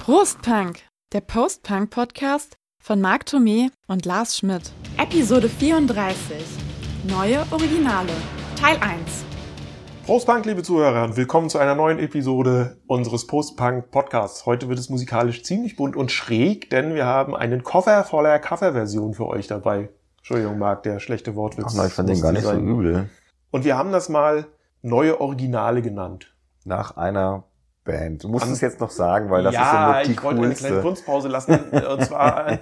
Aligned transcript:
Prostpunk, 0.00 0.78
der 1.12 1.20
Post-Punk-Podcast 1.20 2.56
von 2.78 3.00
Marc 3.02 3.24
Thomé 3.24 3.70
und 3.86 4.06
Lars 4.06 4.38
Schmidt. 4.38 4.72
Episode 4.96 5.48
34. 5.48 6.36
Neue 7.08 7.44
Originale. 7.50 8.12
Teil 8.58 8.78
1. 8.80 9.24
Postpunk, 10.06 10.46
liebe 10.46 10.62
Zuhörer, 10.62 11.04
und 11.04 11.16
willkommen 11.16 11.50
zu 11.50 11.58
einer 11.58 11.74
neuen 11.74 11.98
Episode 11.98 12.78
unseres 12.86 13.26
Postpunk-Podcasts. 13.26 14.46
Heute 14.46 14.68
wird 14.70 14.78
es 14.78 14.88
musikalisch 14.88 15.42
ziemlich 15.42 15.76
bunt 15.76 15.96
und 15.96 16.10
schräg, 16.10 16.70
denn 16.70 16.94
wir 16.94 17.04
haben 17.04 17.36
einen 17.36 17.62
Koffer 17.62 18.04
voller 18.04 18.38
Coverversion 18.38 19.12
für 19.12 19.26
euch 19.26 19.48
dabei. 19.48 19.90
Entschuldigung, 20.18 20.58
Marc, 20.58 20.84
der 20.84 21.00
schlechte 21.00 21.34
Wortwitz. 21.34 21.66
Ach 21.68 21.74
nein, 21.74 21.86
ich 21.88 21.92
fand 21.92 22.08
den 22.08 22.20
gar 22.22 22.32
nicht 22.32 22.44
sein. 22.44 22.56
so 22.56 22.62
übel. 22.62 23.10
Und 23.50 23.64
wir 23.64 23.76
haben 23.76 23.92
das 23.92 24.08
mal 24.08 24.46
neue 24.84 25.20
Originale 25.20 25.82
genannt. 25.82 26.34
Nach 26.64 26.96
einer 26.96 27.44
Band. 27.84 28.24
Du 28.24 28.28
musst 28.28 28.46
An 28.46 28.52
es 28.52 28.60
jetzt 28.60 28.80
noch 28.80 28.90
sagen, 28.90 29.30
weil 29.30 29.42
das 29.42 29.54
ja, 29.54 29.60
ist 29.60 29.72
ja 29.72 30.02
die 30.04 30.12
ich 30.12 30.22
wollte 30.22 30.42
eine 30.42 30.54
kleine 30.54 30.80
Kunstpause 30.80 31.28
lassen. 31.28 31.54
Und 31.90 32.04
zwar 32.04 32.52
äh, 32.52 32.58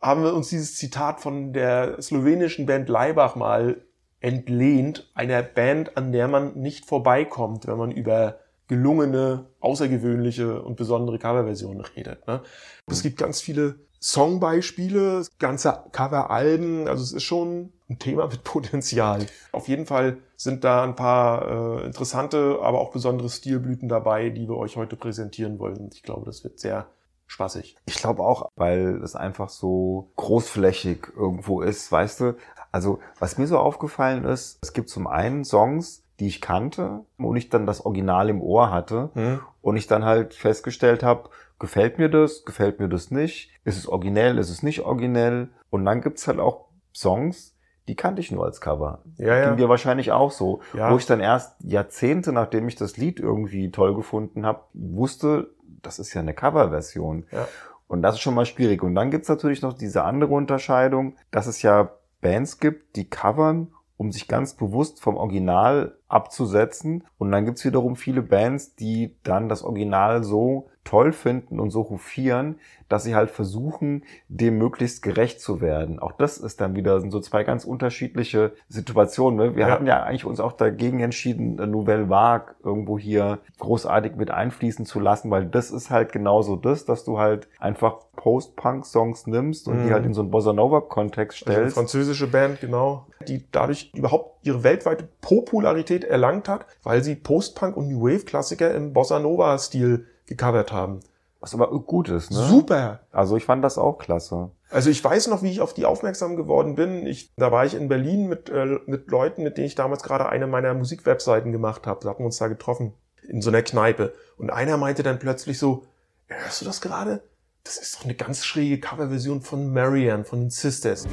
haben 0.00 0.22
wir 0.22 0.34
uns 0.34 0.48
dieses 0.48 0.76
Zitat 0.76 1.20
von 1.20 1.52
der 1.52 2.00
slowenischen 2.02 2.66
Band 2.66 2.88
Leibach 2.88 3.36
mal 3.36 3.82
entlehnt. 4.20 5.10
Einer 5.14 5.42
Band, 5.42 5.96
an 5.96 6.12
der 6.12 6.28
man 6.28 6.54
nicht 6.54 6.84
vorbeikommt, 6.86 7.66
wenn 7.66 7.76
man 7.76 7.90
über 7.92 8.38
gelungene, 8.68 9.46
außergewöhnliche 9.60 10.60
und 10.60 10.76
besondere 10.76 11.18
Coverversionen 11.18 11.84
redet. 11.96 12.26
Ne? 12.26 12.42
Es 12.88 13.02
gibt 13.02 13.18
ganz 13.18 13.40
viele 13.40 13.85
Songbeispiele, 14.00 15.24
ganze 15.38 15.84
Coveralben. 15.92 16.88
Also 16.88 17.02
es 17.02 17.12
ist 17.12 17.24
schon 17.24 17.72
ein 17.88 17.98
Thema 17.98 18.26
mit 18.26 18.44
Potenzial. 18.44 19.26
Auf 19.52 19.68
jeden 19.68 19.86
Fall 19.86 20.18
sind 20.36 20.64
da 20.64 20.84
ein 20.84 20.96
paar 20.96 21.80
äh, 21.80 21.86
interessante, 21.86 22.58
aber 22.62 22.80
auch 22.80 22.92
besondere 22.92 23.28
Stilblüten 23.28 23.88
dabei, 23.88 24.30
die 24.30 24.48
wir 24.48 24.56
euch 24.56 24.76
heute 24.76 24.96
präsentieren 24.96 25.58
wollen. 25.58 25.90
Ich 25.92 26.02
glaube, 26.02 26.26
das 26.26 26.44
wird 26.44 26.58
sehr 26.58 26.86
spaßig. 27.26 27.76
Ich 27.86 27.96
glaube 27.96 28.22
auch, 28.22 28.50
weil 28.56 29.00
es 29.02 29.16
einfach 29.16 29.48
so 29.48 30.10
großflächig 30.16 31.08
irgendwo 31.16 31.60
ist, 31.60 31.90
weißt 31.90 32.20
du. 32.20 32.36
Also 32.72 32.98
was 33.18 33.38
mir 33.38 33.46
so 33.46 33.58
aufgefallen 33.58 34.24
ist, 34.24 34.58
es 34.62 34.72
gibt 34.72 34.88
zum 34.90 35.06
einen 35.06 35.44
Songs, 35.44 36.04
die 36.20 36.26
ich 36.26 36.40
kannte 36.40 37.04
und 37.18 37.36
ich 37.36 37.48
dann 37.48 37.66
das 37.66 37.84
Original 37.84 38.28
im 38.28 38.40
Ohr 38.40 38.70
hatte 38.70 39.10
hm. 39.14 39.40
und 39.60 39.76
ich 39.76 39.86
dann 39.86 40.04
halt 40.04 40.34
festgestellt 40.34 41.02
habe, 41.02 41.30
gefällt 41.58 41.98
mir 41.98 42.08
das, 42.08 42.44
gefällt 42.44 42.80
mir 42.80 42.88
das 42.88 43.10
nicht, 43.10 43.50
ist 43.64 43.78
es 43.78 43.88
originell, 43.88 44.38
ist 44.38 44.50
es 44.50 44.62
nicht 44.62 44.80
originell 44.80 45.48
und 45.70 45.84
dann 45.84 46.00
gibt's 46.00 46.26
halt 46.28 46.38
auch 46.38 46.66
Songs, 46.94 47.56
die 47.88 47.94
kannte 47.94 48.20
ich 48.20 48.32
nur 48.32 48.44
als 48.44 48.60
Cover. 48.60 49.02
Ja, 49.16 49.36
ja. 49.36 49.48
Ging 49.48 49.58
dir 49.58 49.68
wahrscheinlich 49.68 50.10
auch 50.12 50.32
so. 50.32 50.60
Ja. 50.74 50.90
Wo 50.90 50.96
ich 50.96 51.06
dann 51.06 51.20
erst 51.20 51.54
Jahrzehnte, 51.62 52.32
nachdem 52.32 52.66
ich 52.68 52.74
das 52.74 52.96
Lied 52.96 53.20
irgendwie 53.20 53.70
toll 53.70 53.94
gefunden 53.94 54.44
habe, 54.44 54.62
wusste, 54.72 55.50
das 55.82 55.98
ist 55.98 56.12
ja 56.14 56.20
eine 56.20 56.34
Coverversion. 56.34 57.26
Ja. 57.30 57.46
Und 57.86 58.02
das 58.02 58.16
ist 58.16 58.20
schon 58.20 58.34
mal 58.34 58.46
schwierig. 58.46 58.82
Und 58.82 58.96
dann 58.96 59.10
gibt's 59.10 59.28
natürlich 59.28 59.62
noch 59.62 59.72
diese 59.72 60.02
andere 60.02 60.34
Unterscheidung, 60.34 61.16
dass 61.30 61.46
es 61.46 61.62
ja 61.62 61.92
Bands 62.20 62.58
gibt, 62.58 62.96
die 62.96 63.08
covern, 63.08 63.72
um 63.96 64.10
sich 64.10 64.26
ganz 64.26 64.54
bewusst 64.54 65.00
vom 65.00 65.16
Original 65.16 65.96
abzusetzen. 66.08 67.04
Und 67.18 67.32
dann 67.32 67.44
gibt's 67.44 67.64
wiederum 67.64 67.96
viele 67.96 68.22
Bands, 68.22 68.76
die 68.76 69.16
dann 69.22 69.48
das 69.48 69.62
Original 69.62 70.22
so 70.24 70.68
toll 70.86 71.12
finden 71.12 71.58
und 71.58 71.70
so 71.70 71.82
rufieren, 71.82 72.60
dass 72.88 73.02
sie 73.02 73.16
halt 73.16 73.30
versuchen, 73.30 74.04
dem 74.28 74.56
möglichst 74.56 75.02
gerecht 75.02 75.40
zu 75.40 75.60
werden. 75.60 75.98
Auch 75.98 76.12
das 76.12 76.38
ist 76.38 76.60
dann 76.60 76.76
wieder 76.76 77.00
sind 77.00 77.10
so 77.10 77.20
zwei 77.20 77.42
ganz 77.42 77.64
unterschiedliche 77.64 78.52
Situationen. 78.68 79.36
Ne? 79.36 79.56
Wir 79.56 79.66
ja. 79.66 79.72
hatten 79.72 79.86
ja 79.86 80.04
eigentlich 80.04 80.24
uns 80.24 80.38
auch 80.38 80.52
dagegen 80.52 81.00
entschieden, 81.00 81.56
Nouvelle 81.56 82.08
Vague 82.08 82.54
irgendwo 82.62 82.98
hier 82.98 83.40
großartig 83.58 84.14
mit 84.14 84.30
einfließen 84.30 84.86
zu 84.86 85.00
lassen, 85.00 85.30
weil 85.30 85.46
das 85.46 85.72
ist 85.72 85.90
halt 85.90 86.12
genauso 86.12 86.54
das, 86.54 86.84
dass 86.84 87.04
du 87.04 87.18
halt 87.18 87.48
einfach 87.58 87.98
Post-Punk-Songs 88.14 89.26
nimmst 89.26 89.66
und 89.66 89.82
mhm. 89.82 89.86
die 89.86 89.92
halt 89.92 90.06
in 90.06 90.14
so 90.14 90.20
einen 90.20 90.30
Bossa 90.30 90.52
Nova-Kontext 90.52 91.38
stellst. 91.38 91.50
Also 91.50 91.62
eine 91.62 91.70
französische 91.70 92.28
Band, 92.28 92.60
genau, 92.60 93.06
die 93.26 93.44
dadurch 93.50 93.90
überhaupt 93.94 94.35
ihre 94.46 94.62
weltweite 94.62 95.08
Popularität 95.20 96.04
erlangt 96.04 96.48
hat, 96.48 96.66
weil 96.82 97.02
sie 97.02 97.14
Post-Punk 97.14 97.76
und 97.76 97.88
New 97.88 98.02
Wave-Klassiker 98.02 98.74
im 98.74 98.92
Bossa 98.92 99.18
Nova-Stil 99.18 100.06
gecovert 100.26 100.72
haben. 100.72 101.00
Was 101.40 101.54
aber 101.54 101.70
gut 101.80 102.08
ist, 102.08 102.30
ne? 102.30 102.38
Super! 102.38 103.00
Also 103.12 103.36
ich 103.36 103.44
fand 103.44 103.62
das 103.62 103.78
auch 103.78 103.98
klasse. 103.98 104.50
Also 104.70 104.90
ich 104.90 105.02
weiß 105.02 105.28
noch, 105.28 105.42
wie 105.42 105.50
ich 105.50 105.60
auf 105.60 105.74
die 105.74 105.84
aufmerksam 105.84 106.34
geworden 106.36 106.74
bin. 106.74 107.06
Ich, 107.06 107.30
da 107.36 107.52
war 107.52 107.64
ich 107.64 107.74
in 107.74 107.88
Berlin 107.88 108.26
mit, 108.26 108.48
äh, 108.48 108.78
mit 108.86 109.08
Leuten, 109.10 109.42
mit 109.42 109.56
denen 109.56 109.66
ich 109.66 109.74
damals 109.74 110.02
gerade 110.02 110.28
eine 110.28 110.46
meiner 110.46 110.74
Musikwebseiten 110.74 111.52
gemacht 111.52 111.86
habe. 111.86 112.00
Da 112.02 112.10
hatten 112.10 112.22
wir 112.22 112.26
uns 112.26 112.38
da 112.38 112.48
getroffen. 112.48 112.94
In 113.28 113.42
so 113.42 113.50
einer 113.50 113.62
Kneipe. 113.62 114.14
Und 114.38 114.50
einer 114.50 114.76
meinte 114.76 115.02
dann 115.02 115.18
plötzlich 115.18 115.58
so, 115.58 115.84
hörst 116.26 116.62
du 116.62 116.64
das 116.64 116.80
gerade? 116.80 117.22
Das 117.64 117.76
ist 117.78 117.96
doch 117.96 118.04
eine 118.04 118.14
ganz 118.14 118.44
schräge 118.44 118.80
Coverversion 118.80 119.42
von 119.42 119.72
Marianne, 119.72 120.24
von 120.24 120.40
den 120.40 120.50
Sisters. 120.50 121.06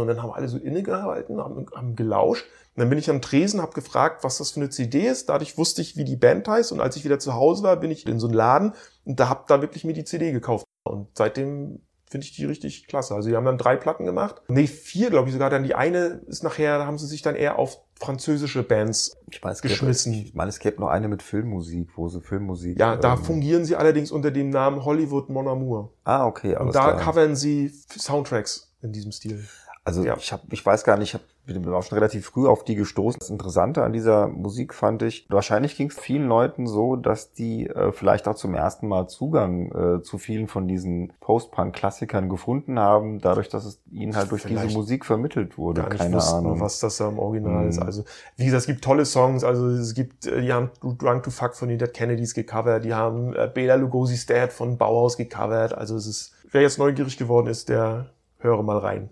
Und 0.00 0.08
dann 0.08 0.22
haben 0.22 0.32
alle 0.32 0.48
so 0.48 0.58
innegehalten, 0.58 1.38
haben, 1.38 1.66
haben 1.74 1.96
gelauscht. 1.96 2.44
Und 2.76 2.80
dann 2.80 2.88
bin 2.88 2.98
ich 2.98 3.10
am 3.10 3.20
Tresen, 3.20 3.60
habe 3.60 3.72
gefragt, 3.72 4.24
was 4.24 4.38
das 4.38 4.52
für 4.52 4.60
eine 4.60 4.70
CD 4.70 5.06
ist. 5.06 5.28
Dadurch 5.28 5.58
wusste 5.58 5.82
ich, 5.82 5.96
wie 5.96 6.04
die 6.04 6.16
Band 6.16 6.46
heißt. 6.46 6.72
Und 6.72 6.80
als 6.80 6.96
ich 6.96 7.04
wieder 7.04 7.18
zu 7.18 7.34
Hause 7.34 7.62
war, 7.62 7.76
bin 7.76 7.90
ich 7.90 8.06
in 8.06 8.20
so 8.20 8.26
einen 8.26 8.34
Laden 8.36 8.72
und 9.04 9.18
da 9.20 9.28
habe 9.28 9.44
da 9.48 9.60
wirklich 9.60 9.84
mir 9.84 9.92
die 9.92 10.04
CD 10.04 10.32
gekauft. 10.32 10.64
Und 10.84 11.08
seitdem 11.14 11.80
finde 12.10 12.26
ich 12.26 12.34
die 12.34 12.44
richtig 12.44 12.88
klasse. 12.88 13.14
Also 13.14 13.28
die 13.28 13.36
haben 13.36 13.44
dann 13.44 13.56
drei 13.56 13.76
Platten 13.76 14.04
gemacht. 14.04 14.42
Nee, 14.48 14.66
vier, 14.66 15.10
glaube 15.10 15.28
ich 15.28 15.32
sogar. 15.32 15.48
Dann 15.48 15.62
die 15.62 15.76
eine 15.76 16.20
ist 16.26 16.42
nachher, 16.42 16.78
da 16.78 16.86
haben 16.86 16.98
sie 16.98 17.06
sich 17.06 17.22
dann 17.22 17.36
eher 17.36 17.58
auf 17.58 17.78
französische 18.00 18.64
Bands 18.64 19.16
ich 19.30 19.42
meine, 19.42 19.56
geschmissen. 19.56 20.12
Gäbe, 20.12 20.26
ich 20.26 20.34
meine, 20.34 20.48
es 20.48 20.58
gäbe 20.58 20.80
noch 20.80 20.88
eine 20.88 21.06
mit 21.06 21.22
Filmmusik, 21.22 21.90
wo 21.96 22.08
sie 22.08 22.20
Filmmusik. 22.20 22.78
Ja, 22.78 22.96
da 22.96 23.14
ähm, 23.14 23.22
fungieren 23.22 23.64
sie 23.64 23.76
allerdings 23.76 24.10
unter 24.10 24.32
dem 24.32 24.50
Namen 24.50 24.84
Hollywood 24.84 25.28
Mon 25.28 25.46
Amour. 25.46 25.92
Ah, 26.02 26.26
okay. 26.26 26.56
Alles 26.56 26.68
Und 26.68 26.74
da 26.74 26.92
klar. 26.92 27.00
covern 27.00 27.36
sie 27.36 27.68
Soundtracks 27.68 28.74
in 28.82 28.92
diesem 28.92 29.12
Stil. 29.12 29.46
Also 29.82 30.04
ja. 30.04 30.14
ich 30.18 30.30
habe, 30.30 30.42
ich 30.50 30.64
weiß 30.64 30.84
gar 30.84 30.98
nicht, 30.98 31.08
ich 31.08 31.14
hab, 31.14 31.22
bin 31.46 31.66
auch 31.72 31.82
schon 31.82 31.96
relativ 31.96 32.26
früh 32.26 32.46
auf 32.46 32.64
die 32.64 32.74
gestoßen. 32.74 33.18
Das 33.18 33.30
Interessante 33.30 33.82
an 33.82 33.94
dieser 33.94 34.28
Musik 34.28 34.74
fand 34.74 35.02
ich, 35.02 35.26
wahrscheinlich 35.30 35.74
ging 35.74 35.88
es 35.88 35.98
vielen 35.98 36.28
Leuten 36.28 36.66
so, 36.66 36.96
dass 36.96 37.32
die 37.32 37.66
äh, 37.66 37.90
vielleicht 37.90 38.28
auch 38.28 38.34
zum 38.34 38.54
ersten 38.54 38.88
Mal 38.88 39.08
Zugang 39.08 39.72
äh, 39.72 40.02
zu 40.02 40.18
vielen 40.18 40.48
von 40.48 40.68
diesen 40.68 41.14
Post-Punk-Klassikern 41.20 42.28
gefunden 42.28 42.78
haben, 42.78 43.20
dadurch, 43.20 43.48
dass 43.48 43.64
es 43.64 43.80
ihnen 43.90 44.16
halt 44.16 44.30
durch 44.30 44.42
vielleicht 44.42 44.66
diese 44.66 44.78
Musik 44.78 45.06
vermittelt 45.06 45.56
wurde. 45.56 45.80
Gar 45.80 45.88
nicht 45.88 45.98
Keine 45.98 46.22
Ahnung, 46.22 46.60
was 46.60 46.78
das 46.80 46.98
da 46.98 47.08
im 47.08 47.18
Original 47.18 47.62
mhm. 47.62 47.70
ist. 47.70 47.78
Also 47.78 48.04
wie 48.36 48.44
gesagt, 48.44 48.60
es 48.60 48.66
gibt 48.66 48.84
tolle 48.84 49.06
Songs. 49.06 49.44
Also 49.44 49.66
es 49.68 49.94
gibt, 49.94 50.26
äh, 50.26 50.42
die 50.42 50.52
haben 50.52 50.70
Drunk 50.82 51.22
to 51.22 51.30
Fuck 51.30 51.56
von 51.56 51.70
den 51.70 51.78
Dead 51.78 51.92
Kennedys 51.92 52.34
gecovert, 52.34 52.84
die 52.84 52.92
haben 52.92 53.34
äh, 53.34 53.50
Bela 53.52 53.76
Lugosi's 53.76 54.26
Dad 54.26 54.52
von 54.52 54.76
Bauhaus 54.76 55.16
gecovert. 55.16 55.72
Also 55.72 55.96
es 55.96 56.06
ist, 56.06 56.32
wer 56.50 56.60
jetzt 56.60 56.78
neugierig 56.78 57.16
geworden 57.16 57.46
ist, 57.46 57.70
der 57.70 58.10
höre 58.42 58.62
mal 58.62 58.78
rein. 58.78 59.10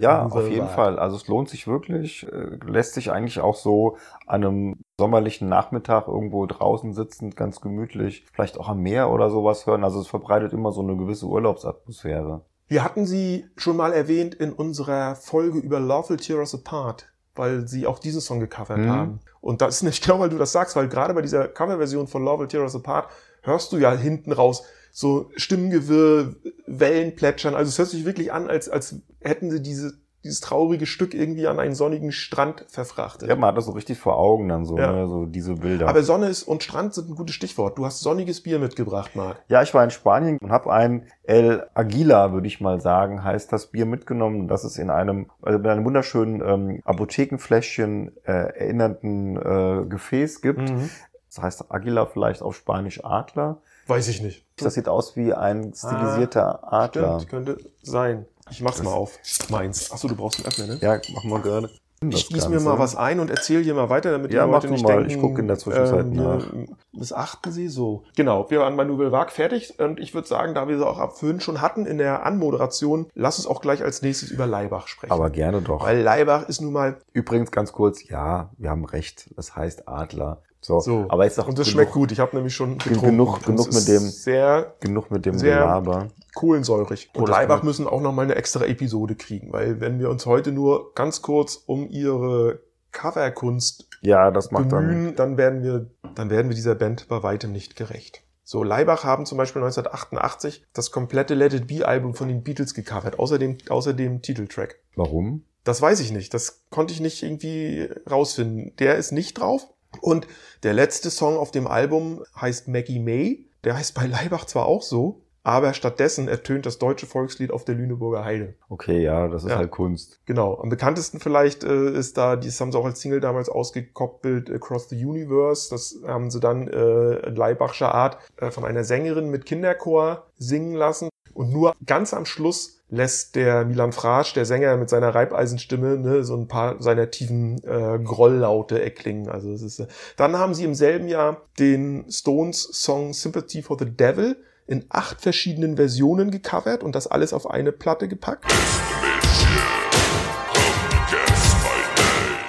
ja, 0.00 0.26
auf 0.26 0.48
jeden 0.48 0.68
Fall. 0.68 0.98
Also 0.98 1.16
es 1.16 1.28
lohnt 1.28 1.48
sich 1.48 1.66
wirklich. 1.66 2.26
Äh, 2.32 2.58
lässt 2.64 2.94
sich 2.94 3.10
eigentlich 3.10 3.40
auch 3.40 3.56
so 3.56 3.96
an 4.26 4.44
einem 4.44 4.76
sommerlichen 4.98 5.48
Nachmittag 5.48 6.08
irgendwo 6.08 6.46
draußen 6.46 6.92
sitzend 6.94 7.36
ganz 7.36 7.60
gemütlich, 7.60 8.24
vielleicht 8.32 8.58
auch 8.58 8.68
am 8.68 8.80
Meer 8.80 9.10
oder 9.10 9.30
sowas 9.30 9.66
hören. 9.66 9.84
Also 9.84 10.00
es 10.00 10.08
verbreitet 10.08 10.52
immer 10.52 10.72
so 10.72 10.82
eine 10.82 10.96
gewisse 10.96 11.26
Urlaubsatmosphäre. 11.26 12.42
Wir 12.68 12.84
hatten 12.84 13.06
sie 13.06 13.46
schon 13.56 13.76
mal 13.76 13.92
erwähnt 13.92 14.34
in 14.34 14.52
unserer 14.52 15.14
Folge 15.14 15.58
über 15.58 15.80
Love 15.80 16.10
Will 16.10 16.16
Tear 16.18 16.38
Us 16.38 16.54
Apart, 16.54 17.10
weil 17.34 17.66
sie 17.66 17.86
auch 17.86 17.98
diesen 17.98 18.20
Song 18.20 18.40
gecovert 18.40 18.78
mhm. 18.78 18.90
haben. 18.90 19.20
Und 19.40 19.62
das 19.62 19.76
ist 19.76 19.82
nicht 19.84 20.04
genau, 20.04 20.20
weil 20.20 20.28
du 20.28 20.36
das 20.36 20.52
sagst, 20.52 20.76
weil 20.76 20.88
gerade 20.88 21.14
bei 21.14 21.22
dieser 21.22 21.48
Coverversion 21.48 22.06
von 22.06 22.24
Love 22.24 22.40
Will 22.40 22.48
Tear 22.48 22.62
Us 22.62 22.76
Apart 22.76 23.08
hörst 23.42 23.72
du 23.72 23.78
ja 23.78 23.92
hinten 23.92 24.32
raus, 24.32 24.64
so 24.98 25.30
Stimmengewirr, 25.36 26.34
Wellen 26.66 27.14
plätschern. 27.14 27.54
Also 27.54 27.68
es 27.68 27.78
hört 27.78 27.88
sich 27.88 28.04
wirklich 28.04 28.32
an, 28.32 28.50
als, 28.50 28.68
als 28.68 28.96
hätten 29.20 29.48
sie 29.48 29.62
diese, 29.62 29.92
dieses 30.24 30.40
traurige 30.40 30.86
Stück 30.86 31.14
irgendwie 31.14 31.46
an 31.46 31.60
einen 31.60 31.76
sonnigen 31.76 32.10
Strand 32.10 32.64
verfrachtet. 32.66 33.28
Ja, 33.28 33.36
man 33.36 33.50
hat 33.50 33.56
das 33.56 33.66
so 33.66 33.70
richtig 33.70 33.96
vor 33.96 34.18
Augen 34.18 34.48
dann 34.48 34.64
so, 34.64 34.76
ja. 34.76 34.90
ne, 34.90 35.06
so 35.06 35.24
diese 35.24 35.54
Bilder. 35.54 35.86
Aber 35.86 36.02
Sonne 36.02 36.26
ist 36.26 36.42
und 36.42 36.64
Strand 36.64 36.94
sind 36.94 37.10
ein 37.10 37.14
gutes 37.14 37.36
Stichwort. 37.36 37.78
Du 37.78 37.86
hast 37.86 38.00
sonniges 38.00 38.42
Bier 38.42 38.58
mitgebracht, 38.58 39.14
Marc. 39.14 39.40
Ja, 39.46 39.62
ich 39.62 39.72
war 39.72 39.84
in 39.84 39.90
Spanien 39.90 40.36
und 40.38 40.50
habe 40.50 40.72
ein 40.72 41.06
El 41.22 41.64
Aguila, 41.74 42.32
würde 42.32 42.48
ich 42.48 42.60
mal 42.60 42.80
sagen, 42.80 43.22
heißt 43.22 43.52
das 43.52 43.68
Bier 43.68 43.86
mitgenommen. 43.86 44.48
Das 44.48 44.64
ist 44.64 44.78
in 44.78 44.90
einem, 44.90 45.30
also 45.42 45.60
in 45.60 45.66
einem 45.68 45.84
wunderschönen 45.84 46.42
ähm, 46.44 46.82
Apothekenfläschchen 46.84 48.16
äh, 48.24 48.32
erinnernden 48.32 49.36
äh, 49.36 49.86
Gefäß 49.86 50.40
gibt. 50.40 50.58
Mhm. 50.58 50.90
Das 51.28 51.40
heißt 51.40 51.70
Aguila 51.70 52.06
vielleicht 52.06 52.42
auf 52.42 52.56
Spanisch 52.56 53.04
Adler. 53.04 53.62
Weiß 53.88 54.08
ich 54.08 54.22
nicht. 54.22 54.44
Das 54.56 54.74
sieht 54.74 54.88
aus 54.88 55.16
wie 55.16 55.32
ein 55.32 55.72
stilisierter 55.74 56.60
ah, 56.62 56.84
Adler. 56.84 57.20
Stimmt, 57.20 57.30
könnte 57.30 57.70
sein. 57.82 58.26
Ich 58.50 58.60
mach's 58.60 58.76
das 58.76 58.84
mal 58.84 58.92
auf. 58.92 59.18
Meins. 59.48 59.90
Achso, 59.90 60.08
du 60.08 60.14
brauchst 60.14 60.38
einen 60.38 60.46
Öffner, 60.46 60.66
ne? 60.66 60.78
Ja, 60.80 61.00
mach 61.14 61.24
mal 61.24 61.40
gerade. 61.40 61.70
Ich 62.00 62.28
gieße 62.28 62.48
mir 62.48 62.60
mal 62.60 62.78
was 62.78 62.94
ein 62.94 63.18
und 63.18 63.28
erzähle 63.28 63.62
hier 63.62 63.74
mal 63.74 63.88
weiter, 63.88 64.12
damit 64.12 64.32
Ja, 64.32 64.46
die 64.46 64.52
Leute 64.52 64.68
nicht 64.68 64.84
mal. 64.84 64.98
denken, 64.98 65.10
Ich 65.10 65.20
guck 65.20 65.38
in 65.38 65.48
der 65.48 65.58
Zwischenzeit 65.58 66.06
ähm, 66.06 66.12
nach. 66.12 66.52
wir 66.52 66.68
Missachten 66.92 67.50
sie 67.50 67.68
so. 67.68 68.04
Genau, 68.14 68.48
wir 68.50 68.60
waren 68.60 68.76
bei 68.76 68.84
Nouvelle 68.84 69.10
Vague 69.10 69.32
fertig 69.32 69.80
und 69.80 69.98
ich 69.98 70.14
würde 70.14 70.28
sagen, 70.28 70.54
da 70.54 70.68
wir 70.68 70.78
sie 70.78 70.86
auch 70.86 70.98
ab 70.98 71.18
vorhin 71.18 71.40
schon 71.40 71.60
hatten 71.60 71.86
in 71.86 71.98
der 71.98 72.24
Anmoderation, 72.24 73.06
lass 73.14 73.38
uns 73.38 73.48
auch 73.48 73.60
gleich 73.60 73.82
als 73.82 74.02
nächstes 74.02 74.30
über 74.30 74.46
Leibach 74.46 74.86
sprechen. 74.86 75.12
Aber 75.12 75.30
gerne 75.30 75.60
doch. 75.60 75.82
Weil 75.84 76.00
Leibach 76.00 76.48
ist 76.48 76.60
nun 76.60 76.72
mal, 76.72 76.98
Übrigens 77.12 77.50
ganz 77.50 77.72
kurz, 77.72 78.06
ja, 78.08 78.50
wir 78.58 78.70
haben 78.70 78.84
recht. 78.84 79.30
Das 79.36 79.56
heißt 79.56 79.88
Adler. 79.88 80.42
So, 80.60 80.80
so, 80.80 81.06
aber 81.08 81.24
jetzt 81.24 81.38
auch 81.38 81.46
und 81.48 81.58
das 81.58 81.66
genug, 81.66 81.80
schmeckt 81.82 81.92
gut. 81.92 82.10
Ich 82.12 82.18
habe 82.20 82.34
nämlich 82.36 82.54
schon 82.54 82.78
getrunken. 82.78 83.00
genug- 83.06 83.36
Und 83.36 83.46
genug 83.46 83.66
mit 83.68 83.76
ist 83.76 83.88
dem- 83.88 84.02
Sehr 84.10 84.74
genug 84.80 85.10
mit 85.10 85.24
dem 85.24 85.38
Sehr- 85.38 85.58
Gelaber. 85.58 86.08
kohlensäurig. 86.34 87.10
Und 87.14 87.28
das 87.28 87.36
Leibach 87.36 87.62
müssen 87.62 87.86
auch 87.86 88.00
noch 88.00 88.12
mal 88.12 88.22
eine 88.22 88.34
extra 88.34 88.64
Episode 88.66 89.14
kriegen, 89.14 89.52
weil 89.52 89.80
wenn 89.80 89.98
wir 90.00 90.10
uns 90.10 90.26
heute 90.26 90.50
nur 90.52 90.92
ganz 90.94 91.22
kurz 91.22 91.62
um 91.66 91.88
ihre 91.88 92.60
Coverkunst 92.90 93.88
Ja, 94.02 94.30
das 94.30 94.50
macht 94.50 94.72
dann. 94.72 94.86
bemühen, 94.88 95.16
dann 95.16 95.36
werden 95.36 95.62
wir, 95.62 95.86
dann 96.14 96.30
werden 96.30 96.48
wir 96.48 96.54
dieser 96.56 96.74
Band 96.74 97.06
bei 97.08 97.22
weitem 97.22 97.52
nicht 97.52 97.76
gerecht. 97.76 98.22
So, 98.44 98.62
Leibach 98.62 99.04
haben 99.04 99.26
zum 99.26 99.36
Beispiel 99.38 99.60
1988 99.62 100.64
das 100.72 100.90
komplette 100.90 101.34
Let 101.34 101.52
It 101.52 101.66
Be 101.66 101.86
Album 101.86 102.14
von 102.14 102.28
den 102.28 102.42
Beatles 102.42 102.72
gecovert, 102.74 103.18
außer 103.18 103.38
dem, 103.38 103.58
außer 103.68 103.92
dem 103.92 104.22
Titeltrack. 104.22 104.76
Warum? 104.96 105.44
Das 105.64 105.82
weiß 105.82 106.00
ich 106.00 106.12
nicht. 106.12 106.32
Das 106.32 106.62
konnte 106.70 106.94
ich 106.94 107.00
nicht 107.00 107.22
irgendwie 107.22 107.88
rausfinden. 108.10 108.72
Der 108.78 108.96
ist 108.96 109.12
nicht 109.12 109.38
drauf. 109.38 109.66
Und 110.00 110.26
der 110.62 110.74
letzte 110.74 111.10
Song 111.10 111.36
auf 111.36 111.50
dem 111.50 111.66
Album 111.66 112.22
heißt 112.40 112.68
Maggie 112.68 112.98
May. 113.00 113.46
Der 113.64 113.76
heißt 113.76 113.94
bei 113.94 114.06
Leibach 114.06 114.44
zwar 114.44 114.66
auch 114.66 114.82
so, 114.82 115.22
aber 115.42 115.72
stattdessen 115.72 116.28
ertönt 116.28 116.66
das 116.66 116.78
deutsche 116.78 117.06
Volkslied 117.06 117.50
auf 117.50 117.64
der 117.64 117.74
Lüneburger 117.74 118.24
Heide. 118.24 118.54
Okay, 118.68 119.02
ja, 119.02 119.28
das 119.28 119.44
ist 119.44 119.50
Ja. 119.50 119.56
halt 119.56 119.70
Kunst. 119.70 120.20
Genau. 120.26 120.58
Am 120.60 120.68
bekanntesten 120.68 121.20
vielleicht 121.20 121.64
äh, 121.64 121.90
ist 121.92 122.18
da, 122.18 122.36
das 122.36 122.60
haben 122.60 122.70
sie 122.70 122.78
auch 122.78 122.84
als 122.84 123.00
Single 123.00 123.20
damals 123.20 123.48
ausgekoppelt, 123.48 124.50
Across 124.50 124.90
the 124.90 125.04
Universe. 125.04 125.70
Das 125.70 125.96
haben 126.06 126.30
sie 126.30 126.40
dann 126.40 126.68
äh, 126.68 127.26
in 127.26 127.34
Leibachscher 127.36 127.94
Art 127.94 128.18
äh, 128.36 128.50
von 128.50 128.64
einer 128.64 128.84
Sängerin 128.84 129.30
mit 129.30 129.46
Kinderchor 129.46 130.26
singen 130.36 130.74
lassen. 130.74 131.08
Und 131.38 131.52
nur 131.52 131.76
ganz 131.86 132.14
am 132.14 132.26
Schluss 132.26 132.80
lässt 132.90 133.36
der 133.36 133.64
Milan 133.64 133.92
Frasch, 133.92 134.32
der 134.32 134.44
Sänger 134.44 134.76
mit 134.76 134.90
seiner 134.90 135.14
Reibeisenstimme, 135.14 135.96
ne, 135.96 136.24
so 136.24 136.34
ein 136.34 136.48
paar 136.48 136.82
seiner 136.82 137.12
tiefen 137.12 137.62
äh, 137.62 138.00
Grolllaute 138.02 138.82
erklingen. 138.82 139.28
Also 139.28 139.52
es 139.52 139.62
ist, 139.62 139.78
äh, 139.78 139.86
dann 140.16 140.36
haben 140.36 140.52
sie 140.52 140.64
im 140.64 140.74
selben 140.74 141.06
Jahr 141.06 141.42
den 141.60 142.06
Stones 142.10 142.64
Song 142.72 143.12
Sympathy 143.12 143.62
for 143.62 143.78
the 143.78 143.84
Devil 143.84 144.34
in 144.66 144.86
acht 144.88 145.20
verschiedenen 145.20 145.76
Versionen 145.76 146.32
gecovert 146.32 146.82
und 146.82 146.96
das 146.96 147.06
alles 147.06 147.32
auf 147.32 147.48
eine 147.48 147.70
Platte 147.70 148.08
gepackt. 148.08 148.44